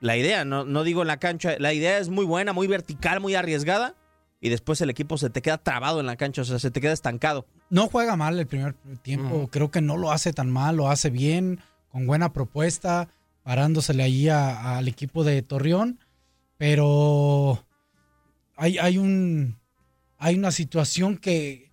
[0.00, 3.20] la idea, no, no digo en la cancha, la idea es muy buena, muy vertical,
[3.20, 3.94] muy arriesgada.
[4.40, 6.80] Y después el equipo se te queda trabado en la cancha, o sea, se te
[6.82, 7.46] queda estancado.
[7.70, 9.48] No juega mal el primer tiempo.
[9.50, 13.08] Creo que no lo hace tan mal, lo hace bien, con buena propuesta,
[13.42, 15.98] parándosele ahí a- al equipo de Torreón.
[16.58, 17.64] Pero
[18.56, 19.58] hay, hay un
[20.18, 21.63] hay una situación que,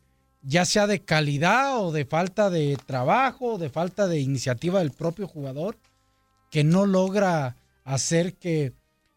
[0.44, 5.28] ya sea de calidad o de falta de trabajo, de falta de iniciativa del propio
[5.28, 5.78] jugador,
[6.50, 8.74] que no logra hacer que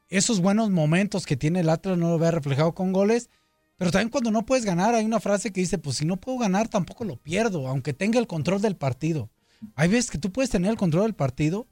[0.09, 3.31] esos buenos momentos que tiene el Atlas no lo vea reflejado con goles.
[3.77, 6.39] Pero también cuando no puedes ganar, hay una frase que dice, pues si no puedo
[6.39, 9.31] ganar, tampoco lo pierdo, aunque tenga el control del partido.
[9.75, 11.67] Hay veces que tú puedes tener el control del partido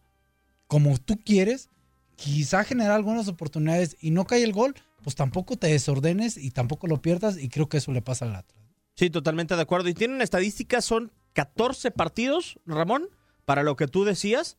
[0.66, 1.68] como tú quieres,
[2.16, 4.74] quizá generar algunas oportunidades y no cae el gol,
[5.05, 8.36] pues tampoco te desordenes y tampoco lo pierdas y creo que eso le pasa al
[8.36, 8.61] Atlas.
[8.95, 9.88] Sí, totalmente de acuerdo.
[9.88, 13.09] Y tienen estadísticas, son 14 partidos, Ramón,
[13.45, 14.59] para lo que tú decías,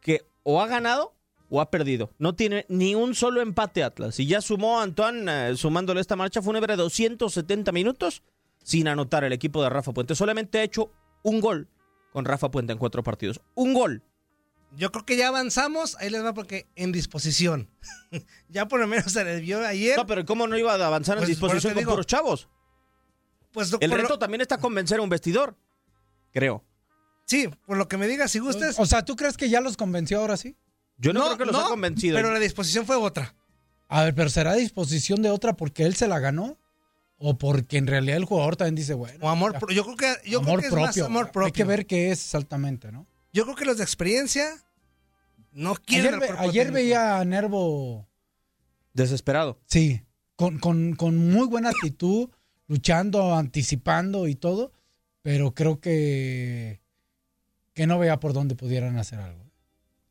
[0.00, 1.14] que o ha ganado
[1.48, 2.10] o ha perdido.
[2.18, 4.20] No tiene ni un solo empate Atlas.
[4.20, 8.22] Y ya sumó Antoine, eh, sumándole esta marcha, de 270 minutos
[8.62, 10.14] sin anotar el equipo de Rafa Puente.
[10.14, 10.92] Solamente ha hecho
[11.22, 11.68] un gol
[12.12, 13.40] con Rafa Puente en cuatro partidos.
[13.54, 14.02] Un gol.
[14.76, 15.96] Yo creo que ya avanzamos.
[15.98, 17.68] Ahí les va porque en disposición.
[18.48, 19.96] ya por lo menos se les vio ayer.
[19.96, 21.90] No, pero ¿cómo no iba a avanzar en Pues, disposición con digo.
[21.92, 22.48] puros chavos?
[23.52, 25.56] Pues, El lo- reto también está convencer a un vestidor,
[26.32, 26.64] creo.
[27.26, 28.76] Sí, por lo que me digas, si gustes.
[28.78, 30.56] O sea, ¿tú crees que ya los convenció ahora sí?
[30.98, 32.16] Yo no, creo que los ha convencido.
[32.16, 33.34] Pero la disposición fue otra.
[33.88, 36.58] A ver, pero ¿será disposición de otra porque él se la ganó?
[37.18, 39.18] ¿O porque en realidad el jugador también dice, bueno.
[39.24, 39.58] O amor, ya.
[39.60, 40.86] pro- yo creo que, yo creo que es propio.
[40.86, 41.46] más amor propio.
[41.46, 43.06] Hay que ver qué es exactamente, ¿no?
[43.32, 44.50] Yo creo que los de experiencia
[45.52, 48.08] no quieren Ayer, al ayer veía a Nervo,
[48.92, 49.58] Desesperado.
[49.66, 50.02] sí,
[50.36, 52.30] con, con- con muy buena actitud,
[52.70, 54.70] luchando, anticipando y todo,
[55.22, 56.80] pero creo que,
[57.74, 59.44] que no veía por dónde pudieran hacer algo.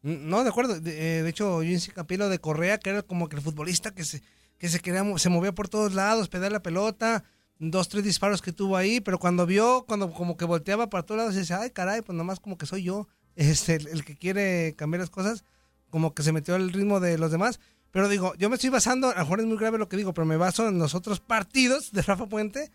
[0.01, 0.81] Mm, No, de acuerdo.
[0.81, 4.21] De, eh, hecho, hice capítulo de Correa, que era como que el futbolista que se,
[4.57, 7.23] que se quería, se movía por todos lados, pedía la pelota,
[7.59, 11.19] dos, tres disparos que tuvo ahí, pero cuando vio, cuando como que volteaba para todos
[11.19, 13.07] lados, dice, ay, caray, pues nomás como que soy yo,
[13.37, 15.45] este, el, el que quiere cambiar las cosas,
[15.89, 17.61] como que se metió al ritmo de los demás.
[17.91, 20.13] Pero digo, yo me estoy basando, a lo mejor es muy grave lo que digo,
[20.13, 22.71] pero me baso en los otros partidos de Rafa Puente,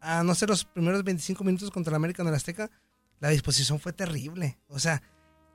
[0.00, 2.70] a no ser los primeros 25 minutos contra el América en el Azteca,
[3.20, 4.58] la disposición fue terrible.
[4.68, 5.02] O sea,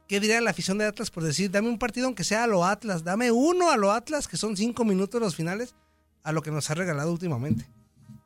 [0.07, 2.65] ¿qué diría la afición de Atlas por decir, dame un partido aunque sea a lo
[2.65, 5.75] Atlas, dame uno a lo Atlas, que son cinco minutos los finales,
[6.23, 7.67] a lo que nos ha regalado últimamente?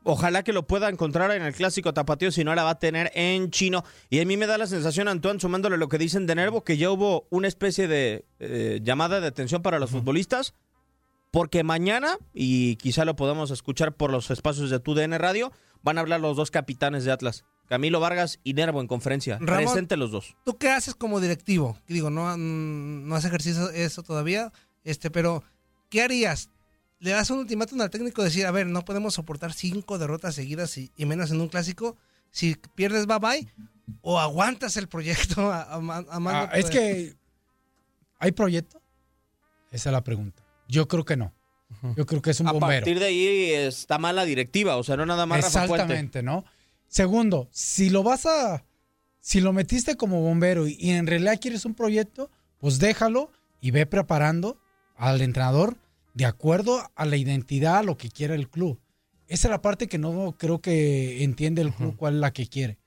[0.08, 3.12] Ojalá que lo pueda encontrar en el clásico tapatío, si no la va a tener
[3.16, 3.84] en chino.
[4.12, 6.78] Y a mí me da la sensación, Antoine, sumándole lo que dicen de Nervo, que
[6.78, 10.54] ya hubo una especie de eh, llamada de atención para los futbolistas,
[11.36, 15.52] porque mañana, y quizá lo podamos escuchar por los espacios de TUDN Radio,
[15.84, 19.38] van a hablar los dos capitanes de Atlas, Camilo Vargas y Nervo en conferencia.
[19.42, 19.66] Ramón.
[19.66, 20.38] Presente los dos.
[20.46, 21.78] ¿Tú qué haces como directivo?
[21.90, 24.54] Digo, no, mm, no has ejercido eso todavía,
[24.86, 25.44] este, pero
[25.90, 26.52] ¿qué harías?
[27.00, 30.36] ¿Le das un ultimátum al técnico de decir, a ver, no podemos soportar cinco derrotas
[30.36, 31.98] seguidas y, y menos en un clásico?
[32.32, 33.54] Si pierdes, bye bye.
[34.02, 37.18] ¿O aguantas el proyecto a, a Ah, es que,
[38.20, 38.82] ¿hay proyecto?
[39.70, 40.45] Esa es la pregunta.
[40.68, 41.34] Yo creo que no.
[41.96, 42.72] Yo creo que es un A bombero.
[42.80, 45.64] partir de ahí está mala directiva, o sea, no nada más Rafa.
[45.66, 46.46] Exactamente, ¿no?
[46.88, 48.64] Segundo, si lo vas a.
[49.20, 53.72] Si lo metiste como bombero y, y en realidad quieres un proyecto, pues déjalo y
[53.72, 54.58] ve preparando
[54.96, 55.78] al entrenador
[56.14, 58.80] de acuerdo a la identidad, a lo que quiera el club.
[59.28, 62.48] Esa es la parte que no creo que entiende el club cuál es la que
[62.48, 62.78] quiere.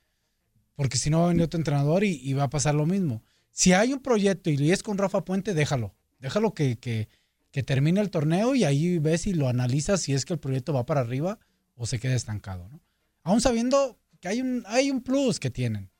[0.76, 3.22] Porque si no va a venir otro entrenador y, y va a pasar lo mismo.
[3.51, 5.93] Si hay un proyecto y es con Rafa Puente, déjalo.
[6.20, 7.09] Déjalo que, que,
[7.51, 10.72] que termine el torneo y ahí ves y lo analizas si es que el proyecto
[10.72, 11.38] va para arriba
[11.74, 12.80] o se queda estancado, ¿no?
[13.22, 15.90] Aún sabiendo que hay un, hay un plus que tienen.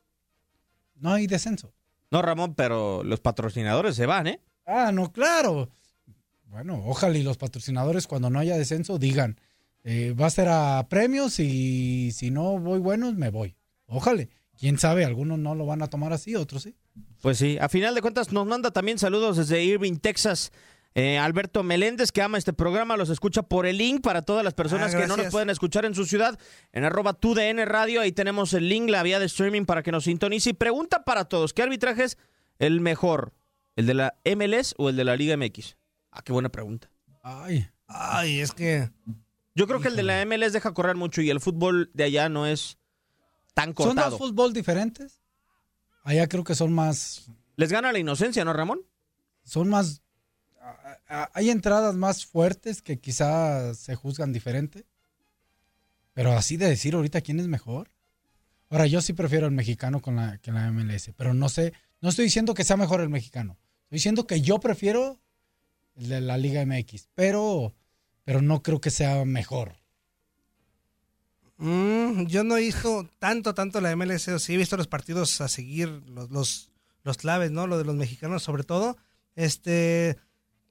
[0.97, 1.73] No hay descenso.
[2.11, 4.41] No, Ramón, pero los patrocinadores se van, ¿eh?
[4.67, 5.71] Ah, no, claro.
[6.47, 9.39] Bueno, ojalá y los patrocinadores cuando no haya descenso digan,
[9.85, 13.57] eh, va a ser a premios y si no voy buenos, me voy.
[13.87, 14.27] Ojalá.
[14.59, 16.75] Quién sabe, algunos no lo van a tomar así, otros sí.
[17.23, 20.51] Pues sí, a final de cuentas nos manda también saludos desde Irving, Texas.
[20.95, 24.55] Eh, Alberto Meléndez, que ama este programa, los escucha por el link para todas las
[24.55, 26.39] personas Ah, que no nos pueden escuchar en su ciudad.
[26.73, 30.05] En arroba TUDN Radio, ahí tenemos el link, la vía de streaming para que nos
[30.05, 30.51] sintonice.
[30.51, 32.19] Y pregunta para todos, ¿qué arbitraje es
[32.59, 33.33] el mejor?
[33.77, 35.77] ¿El de la MLS o el de la Liga MX?
[36.11, 36.91] Ah, qué buena pregunta.
[37.23, 37.69] Ay.
[37.87, 38.91] Ay, es que...
[39.55, 42.29] Yo creo que el de la MLS deja correr mucho y el fútbol de allá
[42.29, 42.79] no es
[43.55, 44.11] tan ¿Son cortado.
[44.11, 45.21] dos fútbol diferentes?
[46.03, 47.31] Allá creo que son más...
[47.57, 48.81] Les gana la inocencia, ¿no, Ramón?
[49.45, 50.03] Son más...
[51.09, 54.87] Hay entradas más fuertes que quizás se juzgan diferente.
[56.15, 57.91] Pero así de decir ahorita quién es mejor.
[58.71, 62.11] Ahora, yo sí prefiero el mexicano con la, que la MLS, pero no sé, no
[62.11, 63.57] estoy diciendo que sea mejor el mexicano.
[63.85, 65.21] Estoy diciendo que yo prefiero
[65.95, 67.73] el de la Liga MX, pero,
[68.25, 69.77] pero no creo que sea mejor.
[71.57, 75.49] Mm, yo no he visto tanto, tanto la MLS, sí he visto los partidos a
[75.49, 76.71] seguir, los, los,
[77.05, 77.67] los claves, ¿no?
[77.67, 78.97] Lo de los mexicanos sobre todo.
[79.35, 80.19] Este,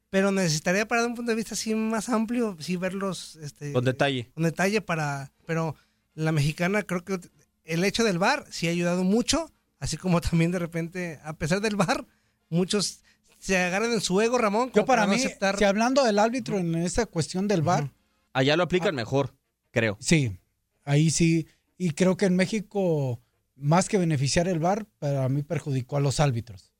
[0.09, 3.83] pero necesitaría para dar un punto de vista así más amplio, sí verlos este, Con
[3.85, 4.29] detalle.
[4.33, 5.75] con detalle para, pero
[6.15, 7.19] la mexicana creo que
[7.65, 11.61] el hecho del VAR sí ha ayudado mucho, así como también de repente, a pesar
[11.61, 12.05] del VAR,
[12.49, 13.01] muchos
[13.39, 14.71] se agarran en su ego, Ramón.
[14.73, 17.91] Yo para no mí, aceptar- si hablando del árbitro en esta cuestión del VAR,
[18.33, 18.65] Allá lo Ah.
[18.65, 19.35] aplican mejor,
[19.71, 19.97] creo.
[19.99, 20.37] sí,
[20.85, 21.47] ahí sí.
[21.77, 23.19] Y creo que en México,
[23.55, 26.71] más que beneficiar el VAR, para mí perjudicó a los árbitros.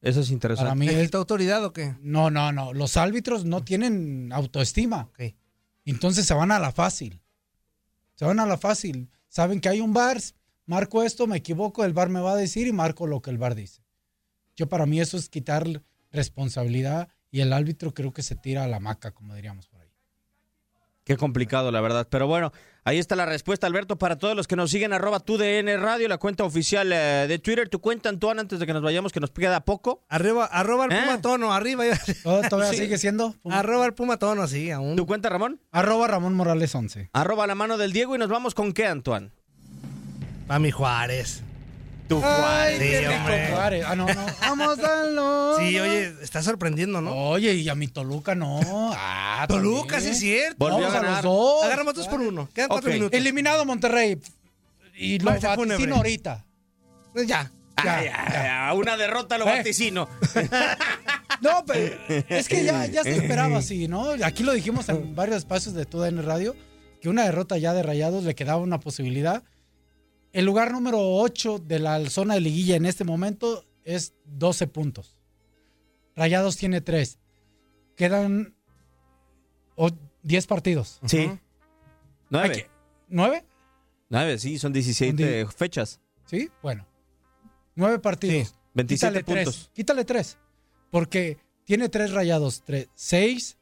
[0.00, 0.68] Eso es interesante.
[0.68, 1.96] Para mí ¿Le es- quita autoridad o qué?
[2.00, 2.72] No, no, no.
[2.72, 5.10] Los árbitros no tienen autoestima.
[5.84, 7.20] Entonces se van a la fácil.
[8.14, 9.10] Se van a la fácil.
[9.28, 10.18] Saben que hay un bar,
[10.66, 13.38] marco esto, me equivoco, el bar me va a decir y marco lo que el
[13.38, 13.82] bar dice.
[14.56, 18.68] Yo para mí eso es quitar responsabilidad y el árbitro creo que se tira a
[18.68, 19.68] la maca, como diríamos.
[21.08, 22.06] Qué complicado, la verdad.
[22.10, 22.52] Pero bueno,
[22.84, 26.06] ahí está la respuesta, Alberto, para todos los que nos siguen, arroba tu DN Radio,
[26.06, 27.68] la cuenta oficial eh, de Twitter.
[27.70, 30.04] Tu cuenta, Antoine, antes de que nos vayamos, que nos queda poco.
[30.10, 31.00] Arriba, arroba el ¿Eh?
[31.02, 31.84] Puma Tono, arriba.
[32.22, 32.76] ¿Todavía Sí.
[32.76, 33.34] sigue siendo?
[33.50, 34.96] Arroba el Puma Tono, sí, aún.
[34.96, 35.60] ¿Tu cuenta, Ramón?
[35.72, 37.08] Arroba Ramón Morales 11.
[37.14, 39.30] Arroba la mano del Diego y nos vamos con qué, Antoine.
[40.46, 41.42] Pa' mi Juárez.
[42.08, 43.48] Tu Ay, Sí, hombre.
[43.52, 43.84] Juárez.
[43.86, 44.26] Ah, no, no.
[44.40, 45.68] Vamos norte.
[45.68, 47.12] Sí, oye, está sorprendiendo, ¿no?
[47.14, 48.60] Oye, y a mi Toluca no.
[48.94, 50.56] Ah, Toluca, sí es cierto.
[50.64, 51.64] Vamos a, los dos.
[51.64, 52.48] Agarramos dos por uno.
[52.54, 52.94] Quedan cuatro Ok.
[52.94, 53.18] minutos.
[53.18, 54.18] Eliminado Monterrey.
[54.96, 55.74] Y lo Marcha fúnebre.
[55.76, 56.44] vaticino ahorita.
[57.12, 57.50] Pues ya.
[57.84, 58.24] Ya, Ay, ya.
[58.26, 59.56] ay, ay, una derrota lo Eh.
[59.58, 60.08] vaticino.
[61.40, 61.96] No, pero
[62.28, 64.10] es que ya, ya se esperaba así, ¿no?
[64.24, 66.56] Aquí lo dijimos en varios espacios de toda en radio,
[67.00, 69.44] que una derrota ya de Rayados le quedaba una posibilidad.
[70.32, 75.16] El lugar número 8 de la zona de liguilla en este momento es 12 puntos.
[76.16, 77.18] Rayados tiene 3.
[77.96, 78.54] Quedan
[79.76, 79.90] o-
[80.22, 81.00] 10 partidos.
[81.06, 81.30] Sí.
[82.30, 82.68] Nueve.
[83.08, 83.44] ¿Nueve?
[84.10, 86.00] Nueve, sí, son 17 fechas.
[86.26, 86.50] ¿Sí?
[86.62, 86.86] Bueno.
[87.74, 88.54] Nueve partidos.
[88.74, 89.70] 27 Quítale tres, puntos.
[89.72, 90.38] Quítale tres.
[90.90, 92.62] Porque tiene tres rayados.
[92.64, 93.56] Tres, seis,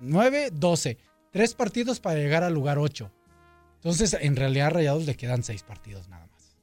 [0.00, 0.98] nueve, doce.
[1.30, 3.10] Tres partidos para llegar al lugar ocho.
[3.86, 6.56] Entonces, en realidad, a rayados le quedan seis partidos nada más.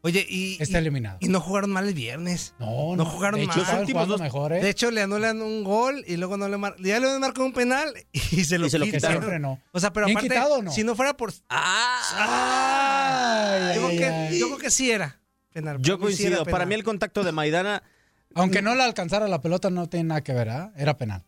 [0.00, 0.56] Oye, y.
[0.62, 1.18] Está y- eliminado.
[1.20, 2.54] Y no jugaron mal el viernes.
[2.58, 3.84] No, No jugaron de hecho, mal.
[3.84, 4.62] jugando mejor, ¿eh?
[4.62, 6.74] De hecho, le anulan un gol y luego no le mar...
[6.78, 8.98] Ya le marcó un penal y se lo Y se lo quitan.
[9.00, 9.18] quitaron.
[9.22, 9.60] Siempre no.
[9.72, 10.72] O sea, pero ¿Bien aparte, quitado o no?
[10.72, 11.34] si no fuera por...
[11.48, 14.38] Ay, yo, ay, creo que, ay.
[14.38, 15.20] yo creo que sí era
[15.52, 15.76] penal.
[15.80, 16.44] Yo sí coincido.
[16.46, 17.82] Para mí el contacto de Maidana...
[18.34, 20.72] Aunque no le alcanzara la pelota, no tiene nada que ver, ¿ah?
[20.76, 21.24] Era penal.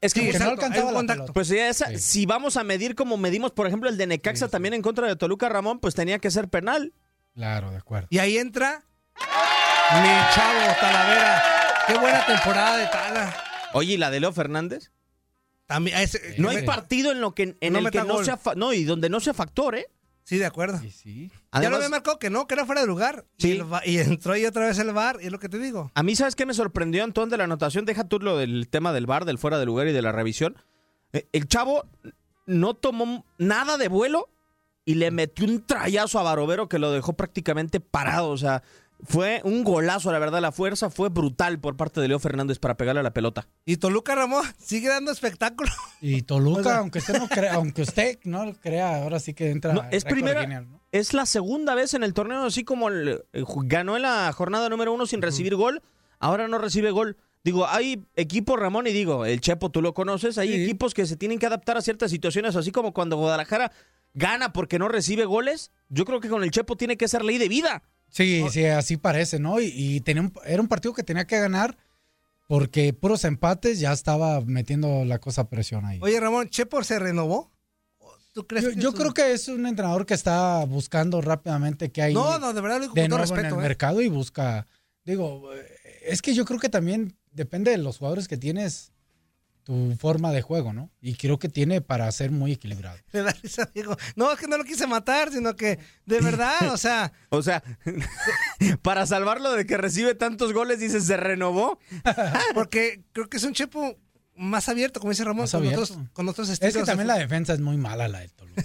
[0.00, 1.32] Es que Sí, pues, no exacto, alcanzaba la pelota.
[1.32, 4.74] Pues ya esa, si vamos a medir como medimos, por ejemplo, el de Necaxa también
[4.74, 6.92] en contra de Toluca Ramón, pues tenía que ser penal.
[7.34, 8.08] Claro, de acuerdo.
[8.10, 8.84] Y ahí entra
[9.92, 11.42] mi chavo Talavera.
[11.86, 13.36] Qué buena temporada de Tala.
[13.72, 14.90] Oye, ¿y la de Leo Fernández?
[15.66, 15.96] También,
[16.38, 18.24] No hay partido en lo que en No el que no gol.
[18.24, 19.86] sea no y donde no sea factor, ¿eh?
[20.26, 20.80] Sí, de acuerdo.
[20.90, 21.30] sí.
[21.52, 23.24] ya lo había marcado que no, que era fuera de lugar.
[23.38, 23.52] Sí.
[23.52, 25.92] Y, el y entró ahí otra vez el bar, y es lo que te digo.
[25.94, 27.84] A mí, ¿sabes qué me sorprendió, Antón, de la anotación?
[27.84, 30.56] Deja tú lo del tema del bar, del fuera de lugar y de la revisión.
[31.12, 31.84] Eh, El chavo
[32.44, 34.28] no tomó nada de vuelo
[34.84, 38.30] y le metió un trayazo a Barovero que lo dejó prácticamente parado.
[38.30, 38.64] O sea,
[39.04, 40.40] fue un golazo, la verdad.
[40.40, 43.46] La fuerza fue brutal por parte de Leo Fernández para pegarle a la pelota.
[43.64, 45.70] Y Toluca Ramón sigue dando espectáculo.
[46.00, 49.34] Y Toluca, O sea- aunque usted no crea, aunque usted no lo crea, ahora sí
[49.34, 49.72] que entra.
[49.72, 50.80] No, es primera, genial, ¿no?
[50.92, 54.68] es la segunda vez en el torneo, así como el- eh, ganó en la jornada
[54.68, 55.82] número uno sin recibir gol,
[56.18, 57.16] ahora no recibe gol.
[57.44, 60.64] Digo, hay equipos, Ramón, y digo, el Chepo, tú lo conoces, hay Sí.
[60.64, 63.70] equipos que se tienen que adaptar a ciertas situaciones, así como cuando Guadalajara
[64.14, 65.70] gana porque no recibe goles.
[65.88, 67.82] Yo creo que con el Chepo tiene que ser ley de vida.
[68.10, 69.60] Sí, sí, así parece, ¿no?
[69.60, 71.76] Y, y tenía un- era un partido que tenía que ganar
[72.48, 75.98] porque puros empates ya estaba metiendo la cosa a presión ahí.
[76.00, 77.50] Oye, Ramón, ¿Chepo se renovó?
[78.32, 81.90] ¿Tú crees yo que yo un- creo que es un entrenador que está buscando rápidamente
[81.90, 83.54] que hay No, no, de verdad lo digo de nuevo en respeto.
[83.54, 83.68] el ¿eh?
[83.68, 84.66] mercado y busca.
[85.04, 85.50] Digo,
[86.02, 88.92] es que yo creo que también depende de los jugadores que tienes
[89.66, 90.90] tu forma de juego, ¿no?
[91.00, 92.96] Y creo que tiene para ser muy equilibrado.
[93.12, 93.96] Le da risa, digo.
[94.14, 97.64] No, es que no lo quise matar, sino que de verdad, o sea, O sea,
[98.82, 101.80] para salvarlo de que recibe tantos goles, dices, se renovó.
[102.54, 103.96] porque creo que es un Chepo
[104.36, 105.82] más abierto, como dice Ramón, Más con abierto.
[105.82, 106.76] otros, con otros estilos.
[106.76, 108.62] Es que también la defensa es muy mala la del Toluca.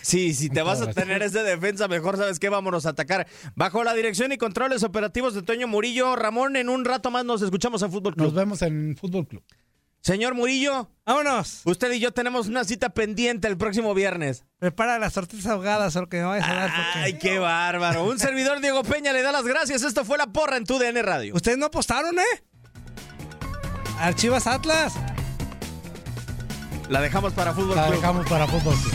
[0.00, 3.26] Sí, si te vas a tener ese defensa, mejor sabes que vámonos a atacar.
[3.54, 7.42] Bajo la dirección y controles operativos de Toño Murillo, Ramón, en un rato más nos
[7.42, 8.26] escuchamos en Fútbol Club.
[8.26, 9.44] Nos vemos en Fútbol Club.
[10.02, 11.60] Señor Murillo, Vámonos.
[11.64, 14.44] usted y yo tenemos una cita pendiente el próximo viernes.
[14.58, 16.70] Prepara las tortillas ahogadas o lo que me vayas a dar.
[16.74, 18.04] porque- Ay, qué bárbaro.
[18.04, 19.82] Un servidor Diego Peña le da las gracias.
[19.82, 21.34] Esto fue La Porra en tu DN Radio.
[21.36, 22.44] Ustedes no apostaron, ¿eh?
[24.00, 24.94] Archivas Atlas.
[26.88, 27.96] La dejamos para Fútbol La Club.
[27.96, 28.94] dejamos para Fútbol Club.